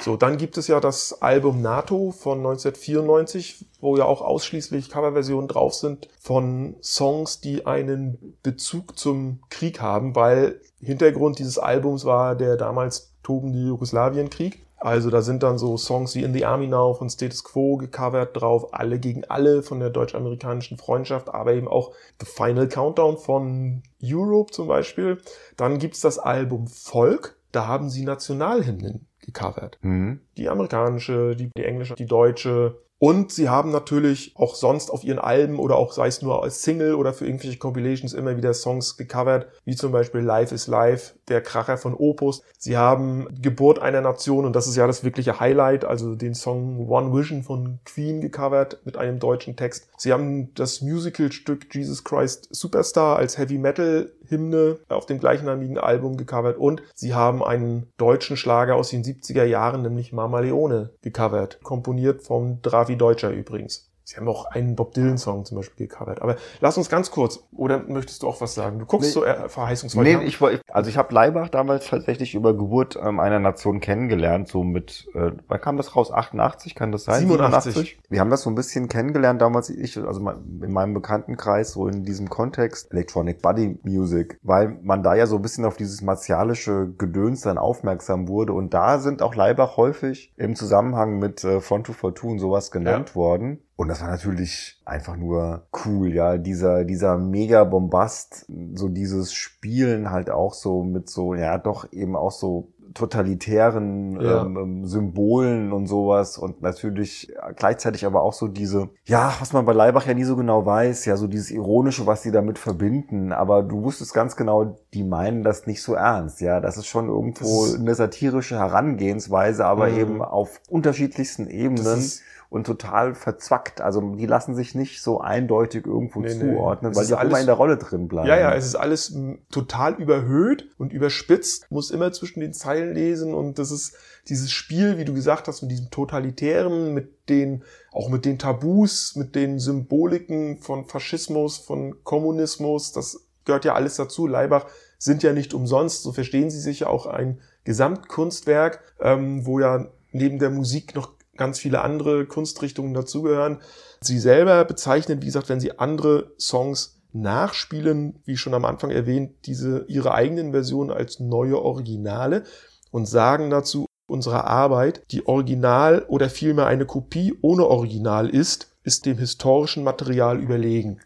So, 0.01 0.15
dann 0.15 0.37
gibt 0.37 0.57
es 0.57 0.67
ja 0.67 0.79
das 0.79 1.21
Album 1.21 1.61
NATO 1.61 2.11
von 2.11 2.37
1994, 2.37 3.65
wo 3.81 3.97
ja 3.97 4.05
auch 4.05 4.21
ausschließlich 4.21 4.89
Coverversionen 4.89 5.49
drauf 5.49 5.73
sind 5.73 6.07
von 6.21 6.77
Songs, 6.81 7.41
die 7.41 7.65
einen 7.65 8.37
Bezug 8.41 8.97
zum 8.97 9.41
Krieg 9.49 9.81
haben, 9.81 10.15
weil 10.15 10.61
Hintergrund 10.79 11.39
dieses 11.39 11.59
Albums 11.59 12.05
war 12.05 12.37
der 12.37 12.55
damals 12.55 13.13
tobende 13.23 13.59
Jugoslawienkrieg. 13.59 14.65
Also 14.77 15.09
da 15.09 15.21
sind 15.21 15.43
dann 15.43 15.57
so 15.57 15.75
Songs 15.75 16.15
wie 16.15 16.23
In 16.23 16.33
the 16.33 16.45
Army 16.45 16.67
Now 16.67 16.93
von 16.93 17.09
Status 17.09 17.43
Quo 17.43 17.75
gecovert 17.75 18.39
drauf, 18.39 18.73
Alle 18.73 18.99
gegen 18.99 19.25
alle 19.25 19.61
von 19.63 19.81
der 19.81 19.89
deutsch-amerikanischen 19.89 20.77
Freundschaft, 20.77 21.27
aber 21.27 21.53
eben 21.53 21.67
auch 21.67 21.91
The 22.21 22.25
Final 22.25 22.69
Countdown 22.69 23.17
von 23.17 23.83
Europe 24.01 24.53
zum 24.53 24.69
Beispiel. 24.69 25.17
Dann 25.57 25.77
gibt's 25.77 25.99
das 25.99 26.17
Album 26.17 26.67
Volk, 26.67 27.35
da 27.51 27.67
haben 27.67 27.89
sie 27.89 28.05
Nationalhymnen 28.05 29.08
gecovert. 29.31 29.77
Hm? 29.81 30.19
Die 30.37 30.49
amerikanische, 30.49 31.35
die, 31.35 31.49
die 31.55 31.63
englische, 31.63 31.95
die 31.95 32.05
deutsche. 32.05 32.77
Und 33.01 33.31
sie 33.31 33.47
haben 33.47 33.71
natürlich 33.71 34.33
auch 34.35 34.55
sonst 34.55 34.91
auf 34.91 35.05
ihren 35.05 35.19
Alben 35.19 35.57
oder 35.57 35.77
auch 35.77 35.93
sei 35.93 36.07
es 36.07 36.21
nur 36.21 36.43
als 36.43 36.63
Single 36.63 36.95
oder 36.95 37.13
für 37.13 37.25
irgendwelche 37.25 37.57
Compilations 37.57 38.13
immer 38.13 38.35
wieder 38.35 38.53
Songs 38.53 38.97
gecovert, 38.97 39.47
wie 39.63 39.77
zum 39.77 39.93
Beispiel 39.93 40.19
Life 40.19 40.53
is 40.53 40.67
Life, 40.67 41.13
der 41.29 41.41
Kracher 41.41 41.77
von 41.77 41.93
Opus. 41.93 42.43
Sie 42.57 42.75
haben 42.75 43.25
Geburt 43.41 43.79
einer 43.79 44.01
Nation 44.01 44.43
und 44.43 44.53
das 44.53 44.67
ist 44.67 44.75
ja 44.75 44.85
das 44.85 45.05
wirkliche 45.05 45.39
Highlight, 45.39 45.85
also 45.85 46.13
den 46.15 46.35
Song 46.35 46.89
One 46.89 47.13
Vision 47.13 47.43
von 47.43 47.79
Queen 47.85 48.19
gecovert 48.19 48.81
mit 48.83 48.97
einem 48.97 49.19
deutschen 49.19 49.55
Text. 49.55 49.87
Sie 49.97 50.11
haben 50.11 50.53
das 50.55 50.81
Musicalstück 50.81 51.73
Jesus 51.73 52.03
Christ 52.03 52.49
Superstar 52.51 53.15
als 53.15 53.37
Heavy 53.37 53.59
Metal 53.59 54.11
Hymne 54.29 54.79
auf 54.87 55.05
dem 55.05 55.19
gleichnamigen 55.19 55.77
Album 55.77 56.17
gecovert 56.17 56.57
und 56.57 56.81
sie 56.93 57.13
haben 57.13 57.43
einen 57.43 57.91
deutschen 57.97 58.37
Schlager 58.37 58.75
aus 58.75 58.89
den 58.89 59.03
70er 59.03 59.43
Jahren, 59.43 59.81
nämlich 59.81 60.13
Mama 60.13 60.39
Leone, 60.39 60.91
gecovert. 61.01 61.59
Komponiert 61.63 62.21
vom 62.23 62.61
Dravi 62.61 62.97
Deutscher 62.97 63.31
übrigens. 63.31 63.88
Sie 64.09 64.17
haben 64.17 64.27
auch 64.27 64.45
einen 64.47 64.75
Bob 64.75 64.95
Dylan-Song 64.95 65.45
zum 65.45 65.57
Beispiel 65.57 65.85
gecovert. 65.85 66.23
Aber 66.23 66.35
lass 66.61 66.75
uns 66.79 66.89
ganz 66.89 67.11
kurz, 67.11 67.43
oder 67.55 67.83
möchtest 67.87 68.23
du 68.23 68.27
auch 68.27 68.41
was 68.41 68.55
sagen? 68.55 68.79
Du 68.79 68.87
guckst 68.87 69.09
Nee. 69.09 69.13
so 69.13 69.23
eher 69.23 69.49
verheißungsvoll. 69.49 70.03
Nee, 70.03 70.13
ja? 70.13 70.21
ich 70.21 70.41
wollte, 70.41 70.63
also 70.67 70.89
ich 70.89 70.97
habe 70.97 71.13
Leibach 71.13 71.49
damals 71.49 71.85
tatsächlich 71.85 72.33
über 72.33 72.57
Geburt 72.57 72.97
ähm, 72.99 73.19
einer 73.19 73.37
Nation 73.37 73.79
kennengelernt, 73.81 74.47
so 74.47 74.63
mit, 74.63 75.07
äh, 75.13 75.33
wann 75.47 75.61
kam 75.61 75.77
das 75.77 75.95
raus? 75.95 76.11
88, 76.11 76.73
kann 76.73 76.91
das 76.91 77.03
sein? 77.03 77.19
87. 77.19 77.99
Wir 78.09 78.19
haben 78.19 78.31
das 78.31 78.41
so 78.41 78.49
ein 78.49 78.55
bisschen 78.55 78.87
kennengelernt 78.87 79.43
damals, 79.43 79.69
ich, 79.69 79.95
also 79.95 80.27
in 80.27 80.71
meinem 80.71 80.95
Bekanntenkreis, 80.95 81.73
so 81.73 81.87
in 81.87 82.03
diesem 82.03 82.31
Kontext 82.31 82.91
Electronic 82.91 83.43
Body 83.43 83.77
Music, 83.83 84.39
weil 84.41 84.79
man 84.81 85.03
da 85.03 85.13
ja 85.13 85.27
so 85.27 85.35
ein 85.35 85.43
bisschen 85.43 85.65
auf 85.65 85.77
dieses 85.77 86.01
martialische 86.01 86.91
Gedöns 86.97 87.41
dann 87.41 87.59
aufmerksam 87.59 88.27
wurde 88.27 88.53
und 88.53 88.73
da 88.73 88.97
sind 88.97 89.21
auch 89.21 89.35
Leibach 89.35 89.77
häufig 89.77 90.33
im 90.35 90.55
Zusammenhang 90.55 91.19
mit 91.19 91.43
äh, 91.43 91.61
Front 91.61 91.85
to 91.85 91.93
Fortune 91.93 92.39
sowas 92.39 92.71
genannt 92.71 93.15
worden. 93.15 93.59
Und 93.79 93.87
das 93.87 94.01
war 94.01 94.09
natürlich 94.09 94.77
einfach 94.83 95.15
nur 95.15 95.63
cool, 95.85 96.13
ja. 96.13 96.37
Dieser, 96.37 96.83
dieser 96.83 97.17
mega 97.17 97.63
Bombast, 97.63 98.45
so 98.73 98.89
dieses 98.89 99.31
Spielen 99.33 100.11
halt 100.11 100.29
auch 100.29 100.53
so 100.53 100.83
mit 100.83 101.09
so, 101.09 101.33
ja, 101.33 101.57
doch 101.57 101.89
eben 101.93 102.17
auch 102.17 102.31
so 102.31 102.67
totalitären 102.93 104.19
Ja. 104.19 104.41
ähm, 104.41 104.57
ähm, 104.57 104.85
Symbolen 104.85 105.71
und 105.71 105.87
sowas 105.87 106.37
und 106.37 106.61
natürlich 106.61 107.31
gleichzeitig 107.55 108.05
aber 108.05 108.21
auch 108.21 108.33
so 108.33 108.47
diese, 108.47 108.89
ja, 109.05 109.31
was 109.39 109.53
man 109.53 109.63
bei 109.65 109.73
Leibach 109.73 110.05
ja 110.07 110.13
nie 110.13 110.23
so 110.23 110.35
genau 110.35 110.65
weiß, 110.65 111.05
ja, 111.05 111.15
so 111.15 111.27
dieses 111.27 111.51
Ironische, 111.51 112.05
was 112.07 112.23
sie 112.23 112.31
damit 112.31 112.57
verbinden, 112.57 113.31
aber 113.31 113.63
du 113.63 113.83
wusstest 113.83 114.13
ganz 114.13 114.35
genau, 114.35 114.75
die 114.93 115.03
meinen 115.03 115.43
das 115.43 115.67
nicht 115.67 115.81
so 115.83 115.93
ernst, 115.93 116.41
ja, 116.41 116.59
das 116.59 116.77
ist 116.77 116.87
schon 116.87 117.07
irgendwo 117.09 117.65
Das 117.65 117.75
eine 117.75 117.95
satirische 117.95 118.57
Herangehensweise, 118.57 119.65
aber 119.65 119.87
Mhm. 119.89 119.99
eben 119.99 120.21
auf 120.23 120.59
unterschiedlichsten 120.69 121.47
Ebenen 121.47 122.01
und 122.49 122.65
total 122.65 123.13
verzwackt. 123.13 123.79
Also 123.79 124.01
die 124.15 124.25
lassen 124.25 124.55
sich 124.55 124.73
nicht 124.73 125.03
so 125.03 125.21
eindeutig 125.21 125.85
irgendwo 125.85 126.19
Nee, 126.21 126.33
nee. 126.33 126.39
zuordnen, 126.39 126.91
Es 126.91 126.97
weil 126.97 127.05
die 127.05 127.13
auch 127.13 127.21
immer 127.21 127.29
alles- 127.31 127.39
in 127.41 127.45
der 127.45 127.55
Rolle 127.55 127.77
drin 127.77 128.07
bleiben. 128.07 128.27
Ja, 128.27 128.39
ja, 128.39 128.55
es 128.55 128.65
ist 128.65 128.75
alles 128.75 129.15
total 129.51 129.93
überhöht 130.01 130.67
und 130.79 130.91
überspitzt, 130.91 131.69
muss 131.69 131.91
immer 131.91 132.11
zwischen 132.11 132.39
den 132.39 132.53
Zeilen 132.53 132.93
lesen 132.95 133.35
und 133.35 133.59
das 133.59 133.69
ist 133.69 133.93
dieses 134.29 134.51
Spiel, 134.51 134.97
wie 134.97 135.05
du 135.05 135.13
gesagt 135.13 135.47
hast, 135.47 135.61
mit 135.61 135.69
diesem 135.71 135.91
Totalitären, 135.91 136.93
mit 136.95 137.29
den, 137.29 137.63
auch 137.91 138.09
mit 138.09 138.25
den 138.25 138.39
Tabus, 138.39 139.15
mit 139.15 139.35
den 139.35 139.59
Symboliken 139.59 140.57
von 140.57 140.85
Faschismus, 140.85 141.57
von 141.57 142.03
Kommunismus, 142.03 142.91
das 142.91 143.25
gehört 143.45 143.63
ja 143.65 143.75
alles 143.75 143.95
dazu. 143.95 144.25
Leibach 144.27 144.65
sind 144.97 145.21
ja 145.23 145.33
nicht 145.33 145.53
umsonst, 145.53 146.01
so 146.03 146.11
verstehen 146.11 146.49
sie 146.49 146.59
sich 146.59 146.81
ja 146.81 146.87
auch 146.87 147.05
ein 147.05 147.39
Gesamtkunstwerk, 147.63 148.81
ähm, 148.99 149.45
wo 149.45 149.59
ja 149.59 149.85
neben 150.11 150.39
der 150.39 150.49
Musik 150.49 150.95
noch 150.95 151.11
ganz 151.39 151.57
viele 151.57 151.81
andere 151.81 152.27
Kunstrichtungen 152.27 152.93
dazugehören. 152.93 153.57
Sie 154.01 154.19
selber 154.19 154.63
bezeichnen, 154.65 155.23
wie 155.23 155.25
gesagt, 155.25 155.49
wenn 155.49 155.59
sie 155.59 155.79
andere 155.79 156.33
Songs 156.39 156.99
nachspielen, 157.11 158.21
wie 158.25 158.37
schon 158.37 158.53
am 158.53 158.65
Anfang 158.65 158.91
erwähnt, 158.91 159.31
diese 159.47 159.85
ihre 159.87 160.13
eigenen 160.13 160.51
Versionen 160.51 160.91
als 160.91 161.19
neue 161.19 161.59
Originale 161.59 162.43
und 162.91 163.07
sagen 163.07 163.49
dazu, 163.49 163.87
unsere 164.07 164.45
Arbeit, 164.45 165.03
die 165.11 165.25
Original 165.27 166.05
oder 166.07 166.29
vielmehr 166.29 166.67
eine 166.67 166.85
Kopie 166.85 167.33
ohne 167.41 167.65
Original 167.65 168.29
ist, 168.29 168.69
ist 168.83 169.05
dem 169.05 169.17
historischen 169.17 169.83
Material 169.83 170.39
überlegen. 170.39 170.99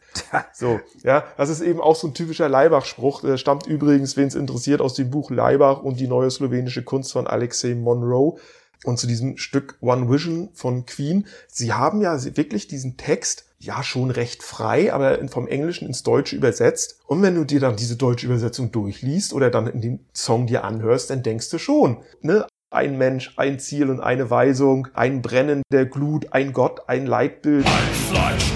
So, 0.54 0.80
ja, 1.04 1.24
das 1.38 1.50
ist 1.50 1.62
eben 1.62 1.82
auch 1.82 1.96
so 1.96 2.08
ein 2.08 2.14
typischer 2.14 2.48
Leibach-Spruch. 2.48 3.22
Der 3.22 3.38
stammt 3.38 3.68
übrigens, 3.68 4.16
wen 4.16 4.28
es 4.28 4.36
interessiert, 4.36 4.80
aus 4.80 4.94
dem 4.94 5.10
Buch 5.10 5.32
Leibach 5.32 5.82
und 5.82 6.00
die 6.00 6.08
neue 6.08 6.30
slowenische 6.30 6.84
Kunst 6.84 7.12
von 7.12 7.28
Alexei 7.28 7.76
Monroe. 7.76 8.38
Und 8.84 8.98
zu 8.98 9.08
diesem 9.08 9.38
Stück 9.38 9.78
One 9.82 10.10
Vision 10.10 10.50
von 10.54 10.86
Queen. 10.86 11.26
Sie 11.48 11.74
haben 11.74 12.02
ja 12.02 12.18
wirklich 12.36 12.68
diesen 12.68 12.98
Text 12.98 13.46
ja 13.60 13.82
schon 13.82 14.12
recht 14.12 14.44
frei, 14.44 14.94
aber 14.94 15.26
vom 15.30 15.48
Englischen 15.48 15.88
ins 15.88 16.04
Deutsche 16.04 16.36
übersetzt. 16.36 17.00
Und 17.08 17.22
wenn 17.22 17.36
du 17.36 17.46
dir 17.46 17.60
dann 17.60 17.78
diese 17.78 17.96
deutsche 17.96 18.26
Übersetzung 18.26 18.72
durchliest 18.72 19.34
oder 19.34 19.50
dann 19.50 19.68
in 19.68 19.82
dem 19.82 20.00
Song 20.14 20.48
dir 20.48 20.64
anhörst, 20.64 21.10
dann 21.10 21.24
denkst 21.24 21.50
du 21.50 21.58
schon, 21.58 21.98
ne? 22.22 22.46
Ein 22.70 22.98
Mensch, 22.98 23.34
ein 23.38 23.60
Ziel 23.60 23.92
und 23.92 24.00
eine 24.00 24.32
Weisung, 24.32 24.88
ein 24.96 25.22
Brennen 25.22 25.62
der 25.72 25.86
Glut, 25.86 26.34
ein 26.34 26.54
Gott, 26.54 26.90
ein 26.90 27.06
Leitbild. 27.06 27.68
Ein 27.68 28.53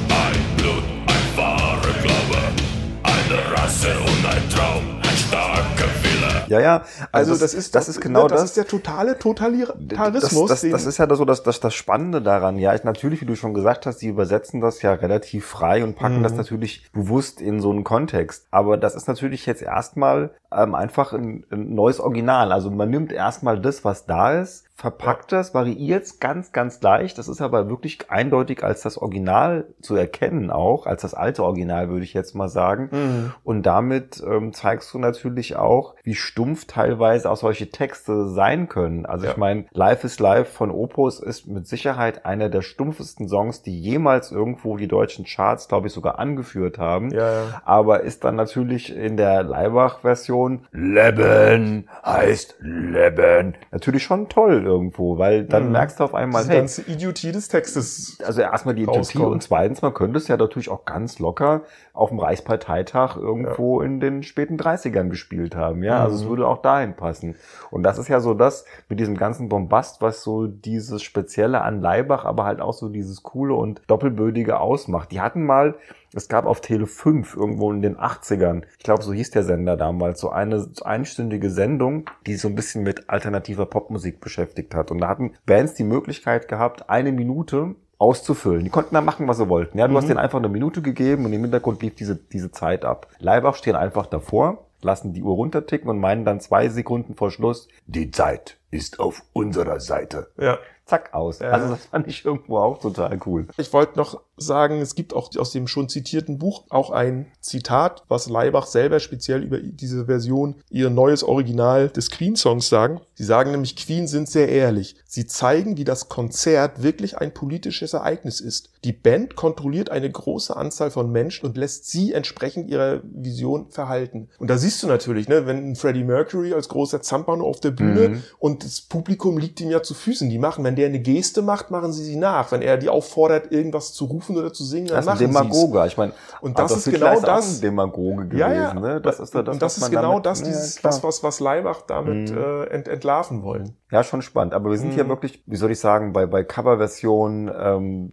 Ja, 6.48 6.60
ja. 6.60 6.84
Also, 7.12 7.36
das, 7.38 7.54
ist 7.54 7.76
das 7.76 7.90
ist 7.90 8.02
genau 8.02 8.28
das. 8.28 8.42
das. 8.42 8.50
ist 8.52 8.58
der 8.58 8.68
totale 8.68 9.14
das, 9.14 9.20
Totalitarismus. 9.20 10.50
das, 10.50 10.62
den- 10.62 10.72
das 10.72 10.86
ist 10.86 10.98
ja 10.98 11.14
so 11.16 11.26
das, 11.26 11.44
das, 11.44 11.60
das 11.60 11.74
Spannende 11.74 12.22
daran. 12.22 12.58
Ja, 12.58 12.74
ich, 12.76 12.84
natürlich, 12.84 13.22
wie 13.22 13.26
du 13.26 13.36
schon 13.36 13.54
gesagt 13.54 13.86
hast, 13.86 13.98
die 14.02 14.08
übersetzen 14.08 14.62
das 14.62 14.82
ja 14.82 14.94
relativ 14.94 15.46
frei 15.46 15.84
und 15.84 15.96
packen 15.96 16.20
Mhm. 16.20 16.24
das 16.24 16.34
natürlich 16.34 16.90
bewusst 16.92 17.42
in 17.42 17.60
so 17.60 17.72
einen 17.72 17.84
Kontext. 17.84 18.48
Aber 18.52 18.78
das 18.78 18.96
ist 18.96 19.08
natürlich 19.08 19.46
jetzt 19.46 19.62
erstmal 19.62 20.32
ähm, 20.52 20.76
einfach 20.76 21.14
ein, 21.14 21.46
ein 21.52 21.74
neues 21.76 22.00
Original. 22.00 22.52
Also 22.52 22.72
man 22.72 22.90
nimmt 22.90 23.12
erstmal 23.12 23.60
das, 23.60 23.84
was 23.84 24.06
da 24.06 24.40
ist, 24.40 24.66
verpackt 24.76 25.32
das, 25.32 25.56
variiert 25.56 26.04
es 26.04 26.20
ganz, 26.20 26.52
ganz 26.52 26.80
leicht. 26.84 27.18
Das 27.18 27.28
ist 27.28 27.42
aber 27.42 27.68
wirklich 27.68 28.12
eindeutig 28.12 28.64
als 28.64 28.82
das 28.84 29.00
Original 29.00 29.66
zu 29.82 29.96
erkennen 29.96 30.52
auch, 30.52 30.86
als 30.86 31.02
das 31.02 31.16
alte 31.16 31.44
Original, 31.44 31.90
würde 31.90 32.04
ich 32.04 32.14
jetzt 32.14 32.36
mal 32.36 32.48
sagen. 32.48 32.90
Mhm. 32.92 33.34
Und 33.44 33.64
damit 33.64 34.24
ähm, 34.24 34.54
zeigst 34.54 34.94
du 34.94 35.00
natürlich 35.00 35.56
auch, 35.56 35.96
wie 36.04 36.14
stumpf 36.14 36.66
teilweise 36.66 37.30
auch 37.32 37.38
solche 37.38 37.72
Texte 37.72 38.30
sein 38.30 38.70
können. 38.70 39.08
Also 39.08 39.26
Ja. 39.26 39.32
ich 39.32 39.38
meine, 39.38 39.66
Life 39.72 40.06
is 40.06 40.20
Life 40.20 40.52
von 40.52 40.70
Opus 40.70 41.20
ist 41.20 41.48
mit 41.48 41.68
Sicherheit 41.68 42.28
einer 42.28 42.50
der 42.50 42.62
stumpfesten 42.62 43.28
Songs, 43.28 43.64
die 43.64 43.82
jemals 43.82 44.32
irgendwo 44.32 44.78
die 44.78 44.88
deutschen 44.88 45.26
Charts, 45.26 45.68
glaube 45.68 45.88
ich, 45.88 45.94
sogar 45.94 46.20
angeführt 46.20 46.78
haben. 46.78 47.10
Ja, 47.10 47.32
ja. 47.32 47.62
Aber 47.66 48.02
ist 48.02 48.24
dann 48.24 48.36
natürlich 48.36 48.96
in 48.96 49.18
der 49.18 49.42
Leibach-Version 49.42 50.37
Leben 50.72 51.88
heißt 52.06 52.56
Leben. 52.60 53.56
Natürlich 53.72 54.04
schon 54.04 54.30
toll 54.30 54.64
irgendwo, 54.66 55.18
weil 55.18 55.46
dann 55.46 55.66
Mhm. 55.68 55.72
merkst 55.74 56.00
du 56.00 56.04
auf 56.04 56.14
einmal, 56.14 56.42
Diese 56.44 56.52
hey, 56.54 56.60
ganze 56.62 56.82
Idiotie 56.84 57.32
des 57.32 57.48
Textes. 57.48 58.18
also 58.26 58.42
erstmal 58.42 58.76
die 58.76 58.84
Idiotie 58.84 59.00
rauskommt. 59.18 59.26
und 59.32 59.44
zweitens, 59.44 59.82
man 59.82 59.94
könnte 59.94 60.18
es 60.18 60.28
ja 60.28 60.38
natürlich 60.38 60.70
auch 60.70 60.86
ganz 60.86 61.20
locker 61.20 61.62
auf 61.98 62.10
dem 62.10 62.20
Reichsparteitag 62.20 63.18
irgendwo 63.18 63.82
in 63.82 64.00
den 64.00 64.24
späten 64.24 64.58
30ern 64.58 65.10
gespielt 65.10 65.56
haben. 65.56 65.84
Ja, 65.84 66.04
also 66.04 66.16
es 66.16 66.24
Mhm. 66.26 66.30
würde 66.30 66.48
auch 66.48 66.62
dahin 66.62 66.96
passen. 66.96 67.36
Und 67.72 67.84
das 67.84 67.98
ist 67.98 68.08
ja 68.08 68.20
so 68.20 68.34
das 68.34 68.66
mit 68.88 69.00
diesem 69.00 69.18
ganzen 69.18 69.50
Bombast, 69.50 70.02
was 70.02 70.24
so 70.24 70.48
dieses 70.48 71.02
Spezielle 71.02 71.62
an 71.62 71.82
Leibach, 71.82 72.26
aber 72.26 72.46
halt 72.46 72.62
auch 72.62 72.74
so 72.74 72.90
dieses 72.90 73.24
Coole 73.24 73.56
und 73.56 73.82
Doppelbödige 73.88 74.60
ausmacht. 74.60 75.12
Die 75.12 75.22
hatten 75.22 75.46
mal, 75.46 75.76
es 76.14 76.30
gab 76.30 76.46
auf 76.46 76.62
Tele 76.62 76.86
5 76.88 77.36
irgendwo 77.36 77.72
in 77.72 77.82
den 77.82 77.98
80ern, 77.98 78.64
ich 78.78 78.84
glaube, 78.84 79.02
so 79.04 79.12
hieß 79.12 79.32
der 79.32 79.44
Sender 79.44 79.76
damals, 79.76 80.20
so 80.20 80.30
eine 80.30 80.66
einstündige 80.84 81.50
Sendung, 81.50 82.10
die 82.26 82.36
so 82.36 82.48
ein 82.48 82.56
bisschen 82.56 82.84
mit 82.84 83.10
alternativer 83.10 83.66
Popmusik 83.66 84.22
beschäftigt 84.22 84.76
hat. 84.76 84.92
Und 84.92 85.00
da 85.00 85.08
hatten 85.08 85.34
Bands 85.46 85.74
die 85.74 85.84
Möglichkeit 85.84 86.48
gehabt, 86.48 86.90
eine 86.90 87.12
Minute 87.12 87.76
auszufüllen. 88.00 88.64
Die 88.64 88.70
konnten 88.70 88.94
da 88.96 89.02
machen, 89.02 89.28
was 89.28 89.38
sie 89.38 89.50
wollten. 89.50 89.78
Ja, 89.78 89.88
du 89.88 89.94
Mhm. 89.94 89.98
hast 89.98 90.08
denen 90.10 90.20
einfach 90.20 90.38
eine 90.40 90.50
Minute 90.50 90.82
gegeben 90.82 91.26
und 91.26 91.34
im 91.34 91.42
Hintergrund 91.42 91.82
lief 91.82 91.96
diese, 91.96 92.16
diese 92.16 92.52
Zeit 92.52 92.86
ab. 92.86 93.08
Leibach 93.20 93.56
stehen 93.56 93.76
einfach 93.76 94.06
davor, 94.06 94.66
lassen 94.82 95.14
die 95.14 95.24
Uhr 95.24 95.34
runterticken 95.36 95.90
und 95.90 96.00
meinen 96.00 96.24
dann 96.24 96.40
zwei 96.40 96.70
Sekunden 96.70 97.16
vor 97.16 97.32
Schluss, 97.32 97.68
Die 97.88 98.12
Zeit 98.12 98.58
ist 98.78 99.00
auf 99.00 99.24
unserer 99.34 99.80
Seite. 99.80 100.28
Ja. 100.40 100.58
zack, 100.86 101.14
aus. 101.14 101.40
Ja. 101.40 101.50
Also 101.50 101.70
das 101.70 101.86
fand 101.88 102.08
ich 102.08 102.24
irgendwo 102.24 102.60
auch 102.60 102.80
total 102.80 103.20
cool. 103.26 103.48
Ich 103.58 103.74
wollte 103.74 103.98
noch 103.98 104.22
sagen, 104.38 104.80
es 104.80 104.96
gibt 104.96 105.14
auch 105.14 105.30
aus 105.38 105.52
dem 105.52 105.68
schon 105.68 105.90
zitierten 105.90 106.38
Buch 106.38 106.64
auch 106.70 106.92
ein 106.92 107.26
Zitat, 107.42 108.04
was 108.08 108.30
Leibach 108.30 108.68
selber 108.68 109.00
speziell 109.02 109.44
über 109.44 109.60
diese 109.60 110.06
Version, 110.06 110.56
ihr 110.70 110.90
neues 110.90 111.24
Original 111.24 111.90
des 111.90 112.10
Queen-Songs 112.12 112.70
sagen. 112.70 113.02
Sie 113.16 113.24
sagen 113.26 113.52
nämlich, 113.52 113.76
Queen 113.76 114.08
sind 114.08 114.30
sehr 114.30 114.48
ehrlich. 114.48 114.96
Sie 115.06 115.26
zeigen, 115.26 115.76
wie 115.78 115.84
das 115.84 116.08
Konzert 116.08 116.84
wirklich 116.84 117.18
ein 117.18 117.34
politisches 117.34 117.94
Ereignis 117.94 118.40
ist. 118.40 118.70
Die 118.84 118.94
Band 118.94 119.36
kontrolliert 119.36 119.90
eine 119.90 120.10
große 120.10 120.56
Anzahl 120.56 120.92
von 120.92 121.12
Menschen 121.12 121.48
und 121.48 121.58
lässt 121.58 121.90
sie 121.90 122.14
entsprechend 122.14 122.70
ihrer 122.70 123.02
Vision 123.04 123.72
verhalten. 123.72 124.30
Und 124.38 124.50
da 124.50 124.58
siehst 124.58 124.82
du 124.84 124.88
natürlich, 124.88 125.28
ne, 125.28 125.48
wenn 125.48 125.76
Freddie 125.76 126.04
Mercury 126.04 126.54
als 126.54 126.70
großer 126.70 127.02
Zampano 127.02 127.46
auf 127.46 127.60
der 127.60 127.72
Bühne 127.72 128.10
Mhm. 128.10 128.24
und 128.40 128.64
das 128.68 128.82
Publikum 128.82 129.38
liegt 129.38 129.62
ihm 129.62 129.70
ja 129.72 129.82
zu 129.82 129.94
Füßen. 129.94 130.30
Die 130.30 130.38
machen, 130.38 130.64
wenn 130.64 130.76
der 130.76 130.88
eine 130.88 131.00
Geste 131.00 131.42
macht, 131.42 131.72
machen 131.72 131.92
sie 131.94 132.04
sie 132.04 132.16
nach. 132.18 132.52
Wenn 132.52 132.62
er 132.62 132.78
die 132.78 132.90
auffordert, 132.90 133.52
irgendwas 133.52 133.94
zu 133.94 134.06
rufen 134.06 134.38
oder 134.38 134.52
zu 134.54 134.64
singen, 134.64 134.88
dann 134.88 134.98
Das 134.98 135.06
machen 135.06 135.18
sie 135.20 135.26
Demagoge. 135.28 135.86
Ich 135.88 135.98
meine, 135.98 136.12
Und 136.42 136.60
das 136.60 136.72
ist 136.76 136.92
genau 136.92 137.20
das- 137.22 137.62
Demagoge 137.62 138.26
gewesen. 138.26 138.38
Ja, 138.40 138.54
ja. 138.54 138.74
Ne? 138.74 139.02
Das 139.02 139.20
ist 139.20 139.34
doch 139.34 139.44
das, 139.44 139.54
und 139.56 139.62
das 139.62 139.78
was 139.82 139.84
ist 139.88 139.90
genau 139.92 140.20
damit, 140.20 140.26
das, 140.26 140.44
dieses, 140.44 140.76
klar. 140.78 140.94
was, 140.94 141.04
was, 141.04 141.24
was 141.24 141.40
Leibach 141.40 141.82
damit 141.88 142.32
Mhm. 142.32 142.38
äh, 142.38 142.64
ent, 142.66 142.88
entlarven 142.88 143.42
wollen. 143.44 143.76
Ja, 143.90 144.04
schon 144.04 144.22
spannend. 144.22 144.54
Aber 144.54 144.70
wir 144.70 144.78
sind 144.78 144.94
hier 144.94 145.06
Mhm. 145.06 145.10
wirklich, 145.10 145.44
wie 145.46 145.56
soll 145.56 145.72
ich 145.72 145.80
sagen, 145.80 146.12
bei, 146.12 146.26
bei 146.26 146.44
Coverversion 146.44 147.50
ähm, 147.58 148.12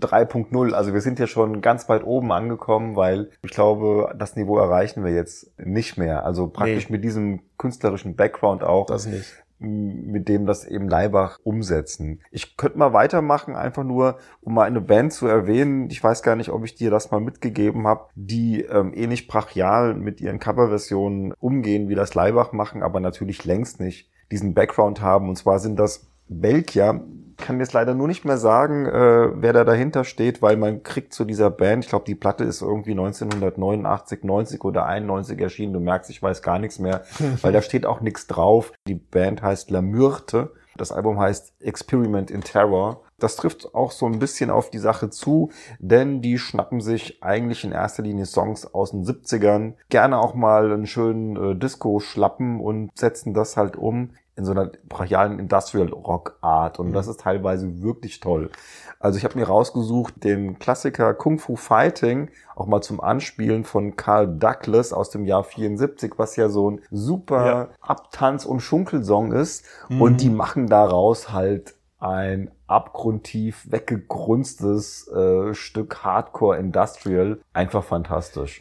3.0. 0.00 0.72
Also 0.74 0.92
wir 0.92 1.00
sind 1.00 1.18
hier 1.18 1.26
schon 1.26 1.60
ganz 1.60 1.88
weit 1.88 2.04
oben 2.04 2.32
angekommen, 2.32 2.96
weil 2.96 3.30
ich 3.42 3.50
glaube, 3.52 4.12
das 4.18 4.36
Niveau 4.36 4.58
erreichen 4.58 5.04
wir 5.04 5.12
jetzt 5.12 5.50
nicht 5.58 5.96
mehr. 5.96 6.24
Also 6.24 6.48
praktisch 6.48 6.90
mit 6.90 7.04
diesem 7.04 7.40
künstlerischen 7.58 8.16
Background 8.16 8.64
auch, 8.64 8.86
Das 8.86 9.06
nicht. 9.06 9.41
Mit 9.62 10.28
dem 10.28 10.46
das 10.46 10.64
eben 10.64 10.88
Leibach 10.88 11.38
umsetzen. 11.42 12.20
Ich 12.30 12.56
könnte 12.56 12.78
mal 12.78 12.92
weitermachen, 12.92 13.56
einfach 13.56 13.84
nur, 13.84 14.18
um 14.40 14.54
mal 14.54 14.64
eine 14.64 14.80
Band 14.80 15.12
zu 15.12 15.26
erwähnen. 15.26 15.88
Ich 15.90 16.02
weiß 16.02 16.22
gar 16.22 16.36
nicht, 16.36 16.50
ob 16.50 16.64
ich 16.64 16.74
dir 16.74 16.90
das 16.90 17.10
mal 17.10 17.20
mitgegeben 17.20 17.86
habe, 17.86 18.08
die 18.14 18.62
ähm, 18.62 18.92
ähnlich 18.94 19.28
brachial 19.28 19.94
mit 19.94 20.20
ihren 20.20 20.38
Coverversionen 20.38 21.32
umgehen, 21.40 21.88
wie 21.88 21.94
das 21.94 22.14
Leibach 22.14 22.52
machen, 22.52 22.82
aber 22.82 23.00
natürlich 23.00 23.44
längst 23.44 23.80
nicht 23.80 24.10
diesen 24.30 24.54
Background 24.54 25.00
haben. 25.00 25.28
Und 25.28 25.36
zwar 25.36 25.58
sind 25.58 25.78
das 25.78 26.06
Belgier. 26.28 27.04
Ich 27.42 27.48
kann 27.48 27.58
jetzt 27.58 27.72
leider 27.72 27.92
nur 27.94 28.06
nicht 28.06 28.24
mehr 28.24 28.38
sagen, 28.38 28.86
äh, 28.86 29.30
wer 29.34 29.52
da 29.52 29.64
dahinter 29.64 30.04
steht, 30.04 30.42
weil 30.42 30.56
man 30.56 30.84
kriegt 30.84 31.12
zu 31.12 31.24
dieser 31.24 31.50
Band, 31.50 31.82
ich 31.82 31.90
glaube, 31.90 32.04
die 32.04 32.14
Platte 32.14 32.44
ist 32.44 32.62
irgendwie 32.62 32.92
1989, 32.92 34.22
90 34.22 34.62
oder 34.62 34.86
91 34.86 35.40
erschienen. 35.40 35.72
Du 35.72 35.80
merkst, 35.80 36.08
ich 36.08 36.22
weiß 36.22 36.42
gar 36.42 36.60
nichts 36.60 36.78
mehr, 36.78 37.02
weil 37.42 37.52
da 37.52 37.60
steht 37.60 37.84
auch 37.84 38.00
nichts 38.00 38.28
drauf. 38.28 38.72
Die 38.86 38.94
Band 38.94 39.42
heißt 39.42 39.72
La 39.72 39.82
Myrte. 39.82 40.52
Das 40.76 40.92
Album 40.92 41.18
heißt 41.18 41.54
Experiment 41.60 42.30
in 42.30 42.42
Terror. 42.42 43.02
Das 43.18 43.34
trifft 43.34 43.74
auch 43.74 43.90
so 43.90 44.06
ein 44.06 44.20
bisschen 44.20 44.50
auf 44.50 44.70
die 44.70 44.78
Sache 44.78 45.10
zu, 45.10 45.50
denn 45.80 46.22
die 46.22 46.38
schnappen 46.38 46.80
sich 46.80 47.22
eigentlich 47.22 47.64
in 47.64 47.72
erster 47.72 48.02
Linie 48.04 48.26
Songs 48.26 48.72
aus 48.72 48.92
den 48.92 49.04
70ern, 49.04 49.74
gerne 49.90 50.18
auch 50.18 50.34
mal 50.34 50.72
einen 50.72 50.86
schönen 50.86 51.36
äh, 51.36 51.56
Disco-Schlappen 51.56 52.60
und 52.60 52.90
setzen 52.96 53.34
das 53.34 53.56
halt 53.56 53.76
um 53.76 54.10
in 54.34 54.44
so 54.46 54.52
einer 54.52 54.70
brachialen 54.88 55.38
Industrial 55.38 55.88
Rock 55.88 56.38
Art 56.40 56.78
und 56.78 56.92
das 56.92 57.06
ist 57.06 57.20
teilweise 57.20 57.82
wirklich 57.82 58.20
toll. 58.20 58.50
Also 58.98 59.18
ich 59.18 59.24
habe 59.24 59.38
mir 59.38 59.46
rausgesucht 59.46 60.24
den 60.24 60.58
Klassiker 60.58 61.12
Kung 61.12 61.38
Fu 61.38 61.56
Fighting 61.56 62.30
auch 62.56 62.66
mal 62.66 62.80
zum 62.80 63.00
Anspielen 63.00 63.64
von 63.64 63.96
Carl 63.96 64.26
Douglas 64.38 64.92
aus 64.92 65.10
dem 65.10 65.24
Jahr 65.26 65.44
74, 65.44 66.14
was 66.16 66.36
ja 66.36 66.48
so 66.48 66.70
ein 66.70 66.80
super 66.90 67.46
Ja. 67.46 67.68
Abtanz- 67.80 68.46
und 68.46 68.60
Schunkelsong 68.60 69.32
ist 69.32 69.64
Mhm. 69.88 70.00
und 70.02 70.20
die 70.22 70.30
machen 70.30 70.66
daraus 70.66 71.30
halt 71.32 71.74
ein 71.98 72.50
abgrundtief 72.66 73.70
weggegrunstes 73.70 75.08
äh, 75.08 75.52
Stück 75.54 76.02
Hardcore 76.04 76.56
Industrial. 76.58 77.38
Einfach 77.52 77.84
fantastisch. 77.84 78.60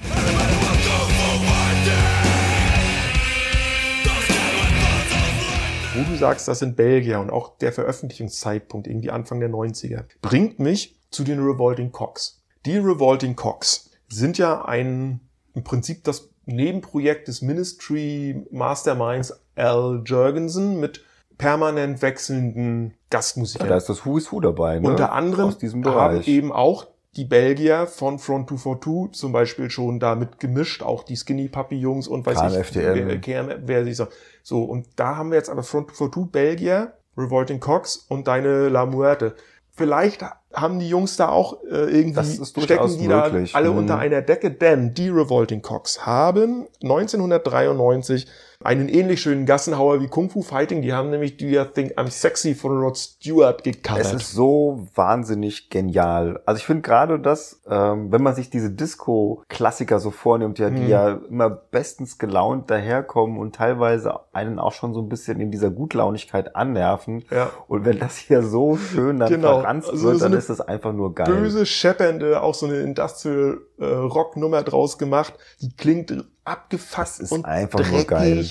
Wo 5.93 6.03
du 6.10 6.15
sagst, 6.15 6.48
das 6.48 6.60
sind 6.60 6.77
Belgier 6.77 7.19
und 7.19 7.31
auch 7.31 7.57
der 7.57 7.74
Veröffentlichungszeitpunkt, 7.74 8.88
irgendwie 8.88 9.12
Anfang 9.12 9.41
der 9.41 9.50
90er, 9.50 10.05
bringt 10.21 10.57
mich 10.57 10.98
zu 11.10 11.25
den 11.25 11.39
Revolting 11.39 11.91
Cocks. 11.91 12.41
Die 12.65 12.77
Revolting 12.77 13.36
Cocks 13.36 13.89
sind 14.07 14.38
ja 14.38 14.63
ein, 14.63 15.19
im 15.53 15.63
Prinzip 15.65 16.05
das 16.05 16.29
Nebenprojekt 16.45 17.27
des 17.27 17.41
Ministry 17.41 18.45
Masterminds 18.51 19.33
Al 19.55 20.01
Jurgensen 20.05 20.79
mit 20.79 21.03
permanent 21.38 22.01
wechselnden 22.01 22.93
Gastmusikern. 23.10 23.67
Da 23.67 23.75
ist 23.75 23.89
das 23.89 24.05
Who 24.05 24.17
is 24.17 24.31
Who 24.31 24.39
dabei, 24.39 24.79
ne? 24.79 24.88
Unter 24.88 25.12
anderem 25.12 25.48
aus 25.48 25.57
diesem 25.57 25.83
haben 25.83 25.93
Bereich. 26.13 26.27
eben 26.27 26.53
auch 26.53 26.88
die 27.18 27.25
Belgier 27.25 27.88
von 27.88 28.20
Front 28.20 28.50
242 28.50 29.20
zum 29.20 29.32
Beispiel 29.34 29.70
schon 29.70 30.00
da 30.00 30.15
mitgemischt, 30.15 30.82
auch 30.82 31.03
die 31.03 31.15
Skinny 31.18 31.50
Puppy 31.50 31.75
Jungs 31.75 32.08
und 32.08 32.25
weiß 32.25 32.39
KMFDM. 32.39 32.96
ich, 32.96 33.06
wer, 33.08 33.22
KM, 33.22 33.62
wer 33.65 33.84
sich 33.84 33.98
so. 33.98 34.08
So, 34.44 34.63
und 34.63 34.88
da 34.96 35.18
haben 35.18 35.32
wir 35.32 35.38
jetzt 35.38 35.50
aber 35.50 35.63
Front 35.63 35.96
242 35.96 36.32
Belgier, 36.32 36.94
Revolting 37.18 37.60
Cox 37.60 37.98
und 38.08 38.27
deine 38.27 38.70
La 38.70 38.86
Muerte. 38.86 39.36
Vielleicht 39.74 40.24
haben 40.53 40.80
die 40.80 40.88
Jungs 40.89 41.15
da 41.18 41.30
auch 41.30 41.63
äh, 41.63 41.89
irgendwie, 42.00 42.22
stecken 42.46 42.98
die 42.98 43.08
möglich. 43.08 43.51
da 43.53 43.58
alle 43.58 43.72
Mhm. 43.72 43.77
unter 43.77 43.98
einer 44.00 44.22
Decke, 44.22 44.51
denn 44.51 44.94
die 44.94 45.10
Revolting 45.10 45.62
Cox 45.62 46.06
haben 46.06 46.68
1993 46.84 48.27
einen 48.63 48.89
ähnlich 48.89 49.22
schönen 49.22 49.46
Gassenhauer 49.46 50.01
wie 50.01 50.08
Kung 50.08 50.30
Fu 50.30 50.41
Fighting. 50.41 50.82
Die 50.82 50.94
haben 50.94 51.10
nämlich 51.10 51.38
Do 51.38 51.46
You 51.46 51.63
Think 51.65 51.98
I'm 51.98 52.10
Sexy 52.10 52.56
von 52.56 52.77
Rod 52.82 52.98
Stewart 52.98 53.63
gecovert. 53.63 54.01
Es 54.01 54.13
ist 54.13 54.32
so 54.34 54.88
wahnsinnig 54.96 55.70
genial. 55.70 56.41
Also 56.46 56.60
ich 56.60 56.65
finde 56.65 56.82
gerade 56.82 57.20
das, 57.20 57.62
ähm, 57.70 58.12
wenn 58.12 58.22
man 58.24 58.36
sich 58.36 58.50
diese 58.50 58.70
Disco-Klassiker 58.72 60.00
so 60.00 60.12
vornimmt, 60.12 60.60
ja, 60.60 60.70
die 60.70 60.82
Mhm. 60.84 60.89
ja 60.89 61.20
immer 61.30 61.50
bestens 61.50 62.18
gelaunt 62.18 62.70
daherkommen 62.70 63.38
und 63.38 63.56
teilweise 63.56 64.20
einen 64.34 64.60
auch 64.60 64.74
schon 64.74 64.94
so 64.94 65.01
ein 65.01 65.10
bisschen 65.10 65.39
in 65.39 65.51
dieser 65.51 65.70
Gutlaunigkeit 65.70 66.56
annerven. 66.56 67.24
Ja. 67.32 67.50
Und 67.68 67.86
wenn 67.86 68.00
das 68.00 68.18
hier 68.18 68.44
so 68.44 68.77
schön 68.77 69.20
dann 69.20 69.30
Genau. 69.30 69.60
verranzt 69.60 69.89
Also 69.89 70.08
wird, 70.08 70.18
so 70.20 70.25
dann 70.25 70.34
ist 70.34 70.50
das 70.50 70.62
einfach 70.62 70.94
nur 70.94 71.13
geil. 71.15 71.27
böse, 71.34 71.65
scheppernde, 71.65 72.41
auch 72.41 72.53
so 72.53 72.65
eine 72.65 72.77
Industrial 72.77 73.58
äh, 73.80 74.63
draus 74.63 74.98
gemacht. 74.98 75.34
Die 75.62 75.75
klingt 75.75 76.25
abgefasst 76.43 77.19
ist 77.19 77.31
und 77.31 77.45
einfach 77.45 77.89
nur 77.89 78.03
geil. 78.03 78.50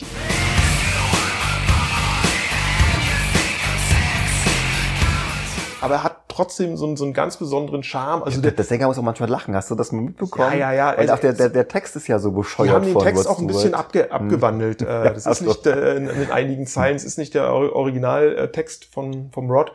Aber 5.83 5.95
er 5.95 6.05
hat 6.05 6.29
trotzdem 6.29 6.77
so 6.77 6.87
einen, 6.87 6.97
so 6.97 7.05
einen 7.05 7.15
ganz 7.15 7.39
besonderen 7.39 7.83
Charme. 7.83 8.23
Also 8.23 8.37
ja, 8.37 8.43
der, 8.43 8.53
der, 8.53 8.65
Sänger 8.67 8.87
muss 8.87 8.99
auch 8.99 9.03
manchmal 9.03 9.31
lachen. 9.31 9.57
Hast 9.57 9.71
du 9.71 9.75
das 9.75 9.93
mal 9.93 10.03
mitbekommen? 10.03 10.53
Ja, 10.53 10.55
ja, 10.55 10.73
ja. 10.73 10.89
Weil 10.91 10.99
also 10.99 11.15
auch 11.15 11.19
der, 11.19 11.33
der, 11.33 11.49
der 11.49 11.69
Text 11.69 11.97
ist 11.97 12.07
ja 12.07 12.19
so 12.19 12.33
bescheuert. 12.33 12.69
Wir 12.69 12.75
haben 12.75 12.85
den 12.85 12.99
Text 12.99 13.27
auch 13.27 13.39
ein 13.39 13.47
bisschen 13.47 13.75
abge, 13.75 14.05
mhm. 14.05 14.13
abgewandelt. 14.13 14.81
Hm. 14.91 15.05
das 15.15 15.27
ist 15.27 15.43
nicht, 15.43 15.67
äh, 15.67 15.97
in, 15.97 16.09
in, 16.09 16.31
einigen 16.31 16.67
Zeilen, 16.67 16.97
es 16.97 17.05
ist 17.05 17.17
nicht 17.19 17.35
der 17.35 17.51
Originaltext 17.53 18.85
äh, 18.85 18.87
von, 18.93 19.31
vom 19.33 19.51
Rod, 19.51 19.73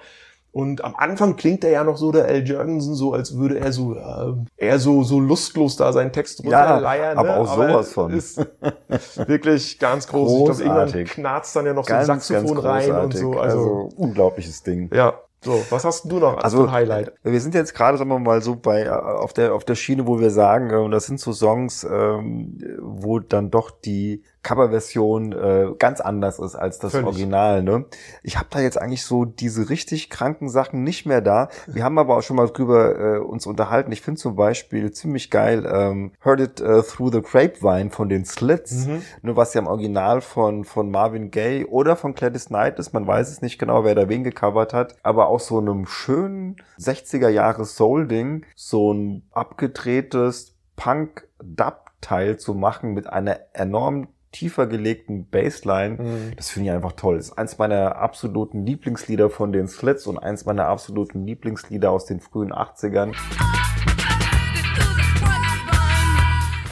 und 0.55 0.85
am 0.85 0.95
Anfang 0.95 1.35
klingt 1.35 1.65
er 1.65 1.71
ja 1.71 1.83
noch 1.83 1.97
so, 1.97 2.13
der 2.13 2.25
Al 2.27 2.47
Jurgensen, 2.47 2.95
so 2.95 3.11
als 3.11 3.37
würde 3.37 3.59
er 3.59 3.73
so 3.73 3.93
äh, 3.93 4.33
eher 4.55 4.79
so 4.79 5.03
so 5.03 5.19
lustlos 5.19 5.75
da 5.75 5.91
seinen 5.91 6.13
Text 6.13 6.45
Ja, 6.45 6.61
runterleiern. 6.61 7.17
aber 7.17 7.27
ne? 7.27 7.37
auch 7.41 7.55
sowas 7.55 7.91
von. 7.91 8.13
Ist 8.13 8.37
wirklich 9.27 9.79
ganz 9.79 10.07
groß. 10.07 10.31
Ich 10.31 10.37
glaube, 10.37 10.51
irgendwann 10.61 10.85
Großartig. 10.85 11.09
knarzt 11.11 11.55
dann 11.57 11.65
ja 11.65 11.73
noch 11.73 11.85
Ganz, 11.85 12.07
so 12.07 12.13
ein 12.13 12.19
Saxophon 12.21 12.57
rein 12.59 12.89
und 12.91 13.13
großartig. 13.13 13.19
so. 13.19 13.33
Also, 13.37 13.89
unglaubliches 13.97 14.63
Ding. 14.63 14.89
ja. 14.93 15.13
So, 15.43 15.61
was 15.69 15.85
hast 15.85 16.05
du 16.11 16.17
noch 16.17 16.35
als 16.37 16.45
Also- 16.45 16.71
Highlight? 16.71 17.13
Wir 17.21 17.39
sind 17.39 17.53
jetzt 17.53 17.75
gerade, 17.75 17.99
sagen 17.99 18.09
wir 18.09 18.17
mal, 18.17 18.41
so 18.41 18.55
bei 18.55 18.83
äh, 18.85 18.89
auf 18.89 19.31
der 19.31 19.53
auf 19.53 19.63
der 19.63 19.75
Schiene, 19.75 20.07
wo 20.07 20.19
wir 20.19 20.31
sagen, 20.31 20.71
äh, 20.71 20.89
das 20.89 21.05
sind 21.05 21.19
so 21.19 21.33
Songs, 21.33 21.83
ähm, 21.83 22.57
wo 22.81 23.19
dann 23.19 23.51
doch 23.51 23.69
die 23.69 24.23
Coverversion 24.45 25.31
äh, 25.33 25.71
ganz 25.79 25.99
anders 26.01 26.37
ist 26.39 26.55
als 26.55 26.77
das 26.79 26.91
Völlig. 26.91 27.07
Original. 27.07 27.63
Ne? 27.63 27.85
Ich 28.23 28.37
habe 28.37 28.47
da 28.51 28.59
jetzt 28.59 28.79
eigentlich 28.79 29.03
so 29.03 29.25
diese 29.25 29.69
richtig 29.69 30.09
kranken 30.11 30.49
Sachen 30.49 30.83
nicht 30.83 31.05
mehr 31.07 31.19
da. 31.21 31.49
Wir 31.65 31.83
haben 31.83 31.97
aber 31.97 32.15
auch 32.15 32.21
schon 32.21 32.35
mal 32.37 32.47
drüber 32.47 32.97
äh, 33.15 33.17
uns 33.17 33.47
unterhalten. 33.47 33.91
Ich 33.91 34.01
finde 34.01 34.21
zum 34.21 34.35
Beispiel 34.35 34.91
ziemlich 34.91 35.31
geil 35.31 35.67
ähm, 35.69 36.11
Heard 36.23 36.39
It 36.41 36.61
äh, 36.61 36.83
Through 36.83 37.11
the 37.11 37.21
Grapevine 37.21 37.89
von 37.89 38.07
den 38.07 38.23
Slits, 38.23 38.85
Mhm. 38.85 39.01
ne, 39.23 39.35
was 39.35 39.53
ja 39.55 39.61
im 39.61 39.67
Original 39.67 40.21
von 40.21 40.63
von 40.63 40.91
Marvin 40.91 41.31
Gaye 41.31 41.65
oder 41.65 41.95
von 41.95 42.13
Gladys 42.13 42.45
Knight 42.45 42.77
ist. 42.77 42.93
Man 42.93 43.07
weiß 43.07 43.31
es 43.31 43.41
nicht 43.41 43.57
genau, 43.57 43.83
wer 43.83 43.95
da 43.95 44.07
wen 44.09 44.23
gecovert 44.23 44.73
hat, 44.73 44.95
aber 45.01 45.27
auch 45.27 45.39
so 45.39 45.57
einem 45.57 45.87
schönen 45.87 46.57
60er 46.79 47.29
Jahre 47.29 47.65
Soul-Ding, 47.65 48.45
so 48.55 48.93
ein 48.93 49.23
abgedrehtes 49.31 50.55
Punk-Dub-Teil 50.75 52.37
zu 52.37 52.53
machen 52.53 52.93
mit 52.93 53.07
einer 53.07 53.39
enorm 53.53 54.07
tiefer 54.35 54.67
gelegten 54.67 55.29
Bassline. 55.29 55.97
Mhm. 55.97 56.31
Das 56.35 56.49
finde 56.49 56.69
ich 56.69 56.75
einfach 56.75 56.91
toll. 56.91 57.15
Das 57.15 57.27
ist 57.27 57.37
eins 57.37 57.57
meiner 57.57 57.95
absoluten 57.95 58.65
Lieblingslieder 58.65 59.29
von 59.29 59.53
den 59.53 59.67
Slits 59.67 60.07
und 60.07 60.17
eins 60.17 60.45
meiner 60.45 60.67
absoluten 60.67 61.25
Lieblingslieder 61.25 61.89
aus 61.89 62.05
den 62.05 62.19
frühen 62.19 62.51
80ern. 62.51 63.13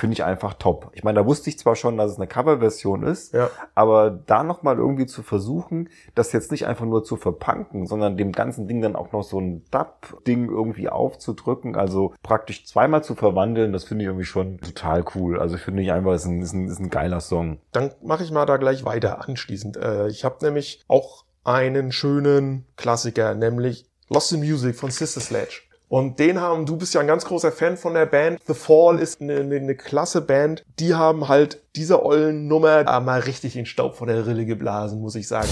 Finde 0.04 0.16
ich 0.16 0.24
einfach 0.26 0.56
top. 0.56 0.92
Ich 0.92 1.06
meine, 1.06 1.20
da 1.22 1.26
wusste 1.26 1.50
ich 1.50 1.58
zwar 1.58 1.78
schon, 1.78 1.96
dass 1.96 2.12
es 2.12 2.18
eine 2.18 2.28
Coverversion 2.28 3.04
ist, 3.04 3.34
Ja. 3.34 3.50
aber 3.74 4.12
da 4.12 4.44
nochmal 4.44 4.76
irgendwie 4.78 5.06
zu 5.06 5.24
versuchen, 5.24 5.88
das 6.14 6.34
jetzt 6.34 6.52
nicht 6.52 6.68
einfach 6.68 6.84
nur 6.84 7.06
zu 7.06 7.16
verpunken, 7.16 7.88
sondern 7.88 8.18
dem 8.18 8.34
ganzen 8.34 8.68
Ding 8.68 8.82
dann 8.82 8.98
auch 8.98 9.14
noch 9.14 9.24
so 9.24 9.40
ein 9.40 9.64
Dub-Ding 9.72 10.50
irgendwie 10.50 10.90
aufzudrücken, 10.90 11.78
also 11.78 12.14
praktisch 12.22 12.66
zweimal 12.66 13.02
zu 13.02 13.16
verwandeln, 13.16 13.72
das 13.72 13.86
finde 13.86 14.04
ich 14.04 14.08
irgendwie 14.08 14.26
schon 14.26 14.60
total 14.60 15.06
cool. 15.16 15.40
Also 15.40 15.56
finde 15.56 15.82
ich 15.84 15.94
einfach, 15.94 16.14
ist 16.16 16.26
ein, 16.26 16.42
ist 16.42 16.52
ein, 16.52 16.68
ist 16.68 16.80
ein 16.82 16.90
geiler 16.90 17.22
Song. 17.22 17.62
Dann 17.72 17.92
mache 18.04 18.24
ich 18.26 18.32
mal 18.32 18.46
da 18.46 18.58
gleich 18.58 18.84
weiter 18.84 19.24
anschließend. 19.26 19.78
Äh, 19.78 20.10
ich 20.10 20.26
habe 20.26 20.44
nämlich 20.44 20.84
auch 20.90 21.24
einen 21.46 21.94
schönen 21.94 22.66
Klassiker, 22.76 23.36
nämlich 23.36 23.86
Lost 24.10 24.34
in 24.34 24.42
Music 24.42 24.76
von 24.76 24.92
Sister 24.92 25.22
Sledge. 25.22 25.62
Und 25.94 26.18
den 26.18 26.42
haben, 26.42 26.66
du 26.66 26.76
bist 26.76 26.96
ja 26.96 27.02
ein 27.02 27.06
ganz 27.06 27.24
großer 27.24 27.52
Fan 27.52 27.78
von 27.78 27.94
der 27.94 28.08
Band. 28.08 28.40
The 28.48 28.56
Fall 28.56 28.98
ist 28.98 29.22
eine, 29.22 29.36
eine, 29.36 29.58
eine 29.58 29.76
klasse 29.76 30.22
Band. 30.22 30.66
Die 30.80 30.96
haben 30.96 31.28
halt 31.28 31.62
dieser 31.76 32.04
ollen 32.04 32.48
Nummer 32.48 32.80
äh, 32.80 33.00
mal 33.00 33.20
richtig 33.20 33.54
den 33.54 33.68
Staub 33.68 33.96
von 33.96 34.08
der 34.08 34.26
Rille 34.26 34.48
geblasen, 34.48 35.00
muss 35.00 35.14
ich 35.14 35.28
sagen. 35.28 35.50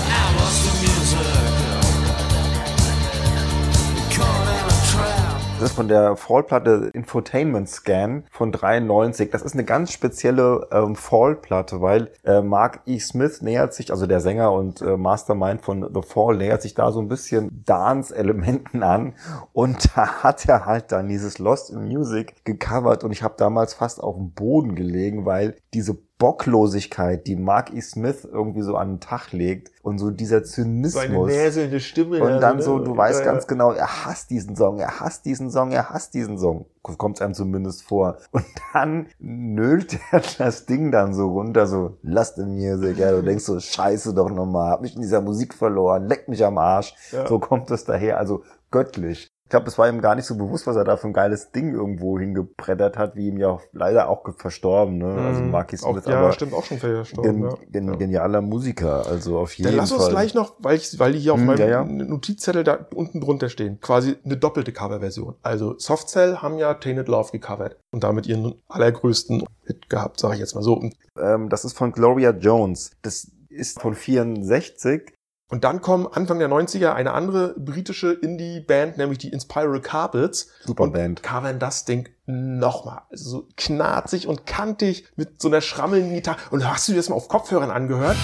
Das 5.62 5.70
ist 5.70 5.76
von 5.76 5.90
der 5.90 6.16
Fall-Platte 6.16 6.90
Infotainment 6.92 7.70
Scan 7.70 8.24
von 8.32 8.52
93. 8.52 9.30
Das 9.30 9.44
ist 9.44 9.54
eine 9.54 9.64
ganz 9.64 9.92
spezielle 9.92 10.68
ähm, 10.72 10.96
Fall-Platte, 10.96 11.82
weil 11.82 12.10
äh, 12.24 12.42
Mark 12.42 12.80
E. 12.88 12.98
Smith 12.98 13.44
nähert 13.44 13.76
sich, 13.76 13.92
also 13.92 14.08
der 14.08 14.22
Sänger 14.22 14.54
und 14.54 14.82
äh, 14.82 14.98
Mastermind 14.98 15.62
von 15.62 15.88
The 15.94 16.02
Fall, 16.02 16.38
nähert 16.38 16.64
sich 16.64 16.74
da 16.74 16.92
so 16.92 17.00
ein 17.00 17.10
bisschen 17.10 17.64
Dance-Elementen 17.64 18.82
an. 18.82 19.14
Und 19.54 19.88
da 19.96 20.24
hat 20.24 20.48
er 20.48 20.66
halt 20.66 20.92
dann 20.92 21.08
dieses 21.08 21.38
Lost 21.38 21.70
in 21.70 21.88
Music 21.88 22.44
gecovert 22.44 23.04
und 23.04 23.12
ich 23.12 23.22
habe 23.22 23.36
damals 23.38 23.76
fast 23.76 24.02
auf 24.02 24.16
dem 24.16 24.32
Boden 24.32 24.74
gelegen, 24.74 25.28
weil 25.28 25.58
diese 25.76 25.96
Bocklosigkeit, 26.22 27.26
die 27.26 27.36
Mark 27.36 27.74
E. 27.74 27.82
Smith 27.82 28.30
irgendwie 28.32 28.62
so 28.62 28.78
an 28.78 28.90
den 28.90 29.00
Tag 29.00 29.32
legt 29.32 29.72
und 29.82 29.98
so 29.98 30.12
dieser 30.12 30.44
Zynismus. 30.44 31.02
Seine 31.02 31.26
näselnde 31.26 31.80
Stimme. 31.80 32.24
Und 32.24 32.40
dann 32.42 32.58
ne? 32.58 32.62
so, 32.62 32.78
du 32.78 32.96
weißt 32.96 33.22
Ja, 33.22 33.26
ganz 33.26 33.48
genau, 33.48 33.72
er 33.72 34.06
hasst 34.06 34.30
diesen 34.30 34.56
Song, 34.56 34.78
er 34.78 35.00
hasst 35.00 35.26
diesen 35.26 35.50
Song, 35.50 35.72
er 35.72 35.90
hasst 35.90 36.14
diesen 36.14 36.38
Song. 36.38 36.68
Kommt 36.84 37.24
einem 37.24 37.34
zumindest 37.34 37.82
vor. 37.82 38.18
Und 38.32 38.46
dann 38.72 39.08
nölt 39.18 39.98
er 40.12 40.22
das 40.38 40.68
Ding 40.68 40.92
dann 40.92 41.16
so 41.16 41.28
runter, 41.28 41.66
so, 41.66 41.98
lass 42.04 42.36
den 42.36 42.54
Music, 42.54 43.00
ja, 43.00 43.10
du 43.10 43.24
denkst 43.24 43.44
so, 43.44 43.60
scheiße 43.60 44.14
doch 44.14 44.30
nochmal, 44.30 44.74
hab 44.74 44.82
mich 44.82 44.94
in 44.94 45.02
dieser 45.02 45.22
Musik 45.22 45.56
verloren, 45.56 46.08
leck 46.08 46.28
mich 46.28 46.46
am 46.46 46.60
Arsch. 46.60 46.94
Ja. 47.12 47.26
So 47.28 47.40
kommt 47.40 47.72
es 47.72 47.84
daher, 47.84 48.20
also 48.20 48.44
göttlich. 48.70 49.31
Ich 49.52 49.54
glaube, 49.54 49.68
es 49.68 49.78
war 49.78 49.90
ihm 49.90 50.00
gar 50.00 50.16
nicht 50.16 50.24
so 50.24 50.38
bewusst, 50.38 50.66
was 50.66 50.78
er 50.78 50.86
da 50.86 50.96
für 50.96 51.08
ein 51.08 51.12
geiles 51.14 51.52
Ding 51.52 51.74
irgendwo 51.74 52.18
hingebrettert 52.18 52.98
hat, 52.98 53.18
wie 53.18 53.28
ihm 53.28 53.38
ja 53.38 53.50
auch 53.50 53.62
leider 53.74 54.08
auch 54.08 54.24
verstorben, 54.38 54.98
ne? 54.98 55.26
Also 55.26 55.42
Mhm. 55.44 55.52
Marky 55.52 55.76
Auch, 55.76 55.92
Smith, 55.92 56.06
ja, 56.06 56.20
aber 56.20 56.32
stimmt, 56.32 56.54
auch 56.54 56.64
schon 56.64 56.80
verstorben. 56.80 57.50
gen, 57.50 57.70
gen, 57.70 57.88
Ja. 57.90 57.96
genialer 57.96 58.40
Musiker, 58.40 59.06
also 59.06 59.38
auf 59.38 59.54
jeden 59.56 59.68
Dann 59.72 59.76
lass 59.76 59.90
Fall. 59.92 60.00
uns 60.00 60.10
gleich 60.10 60.34
noch, 60.36 60.54
weil 60.60 60.78
ich, 60.78 60.98
weil 61.00 61.12
die 61.12 61.20
hier 61.20 61.34
auf 61.34 61.40
Hm, 61.40 61.48
meinem 61.48 61.60
ja, 61.60 61.68
ja. 61.68 61.84
Notizzettel 61.84 62.64
da 62.64 62.88
unten 62.96 63.20
drunter 63.20 63.50
stehen, 63.50 63.82
quasi 63.82 64.16
eine 64.24 64.38
doppelte 64.38 64.72
Coverversion. 64.72 65.36
Also 65.44 65.78
Softcell 65.78 66.38
haben 66.38 66.58
ja 66.58 66.74
Tainted 66.76 67.10
Love 67.10 67.34
gecovert 67.34 67.76
und 67.92 68.06
damit 68.06 68.28
ihren 68.28 68.56
allergrößten 68.70 69.44
Hit 69.66 69.90
gehabt, 69.90 70.22
sage 70.22 70.36
ich 70.36 70.40
jetzt 70.40 70.56
mal 70.56 70.64
so. 70.64 70.82
Ähm, 71.20 71.50
das 71.50 71.66
ist 71.66 71.78
von 71.78 71.92
Gloria 71.92 72.32
Jones. 72.32 72.92
Das 73.02 73.30
ist 73.50 73.82
von 73.82 73.96
64. 73.96 75.12
und 75.52 75.66
dann 75.66 75.82
kommen 75.82 76.08
Anfang 76.08 76.40
der 76.40 76.48
90er 76.48 76.94
eine 76.94 77.12
andere 77.12 77.54
britische 77.60 78.14
Indie-Band, 78.14 78.98
nämlich 78.98 79.18
die 79.18 79.28
Inspiral 79.28 79.82
Carpets. 79.82 80.48
Super 80.66 80.84
und 80.84 80.94
Band. 80.94 81.24
covern 81.24 81.60
das 81.60 81.84
Ding 81.84 82.08
nochmal. 82.26 83.02
Also 83.12 83.30
so 83.30 83.48
knarzig 83.58 84.30
und 84.30 84.46
kantig 84.46 85.08
mit 85.18 85.42
so 85.42 85.50
einer 85.50 85.60
schrammelnden 85.60 86.14
Gitarre. 86.14 86.38
Und 86.52 86.66
hast 86.66 86.88
du 86.88 86.94
dir 86.94 87.00
das 87.00 87.10
mal 87.10 87.16
auf 87.16 87.28
Kopfhörern 87.28 87.70
angehört? 87.70 88.16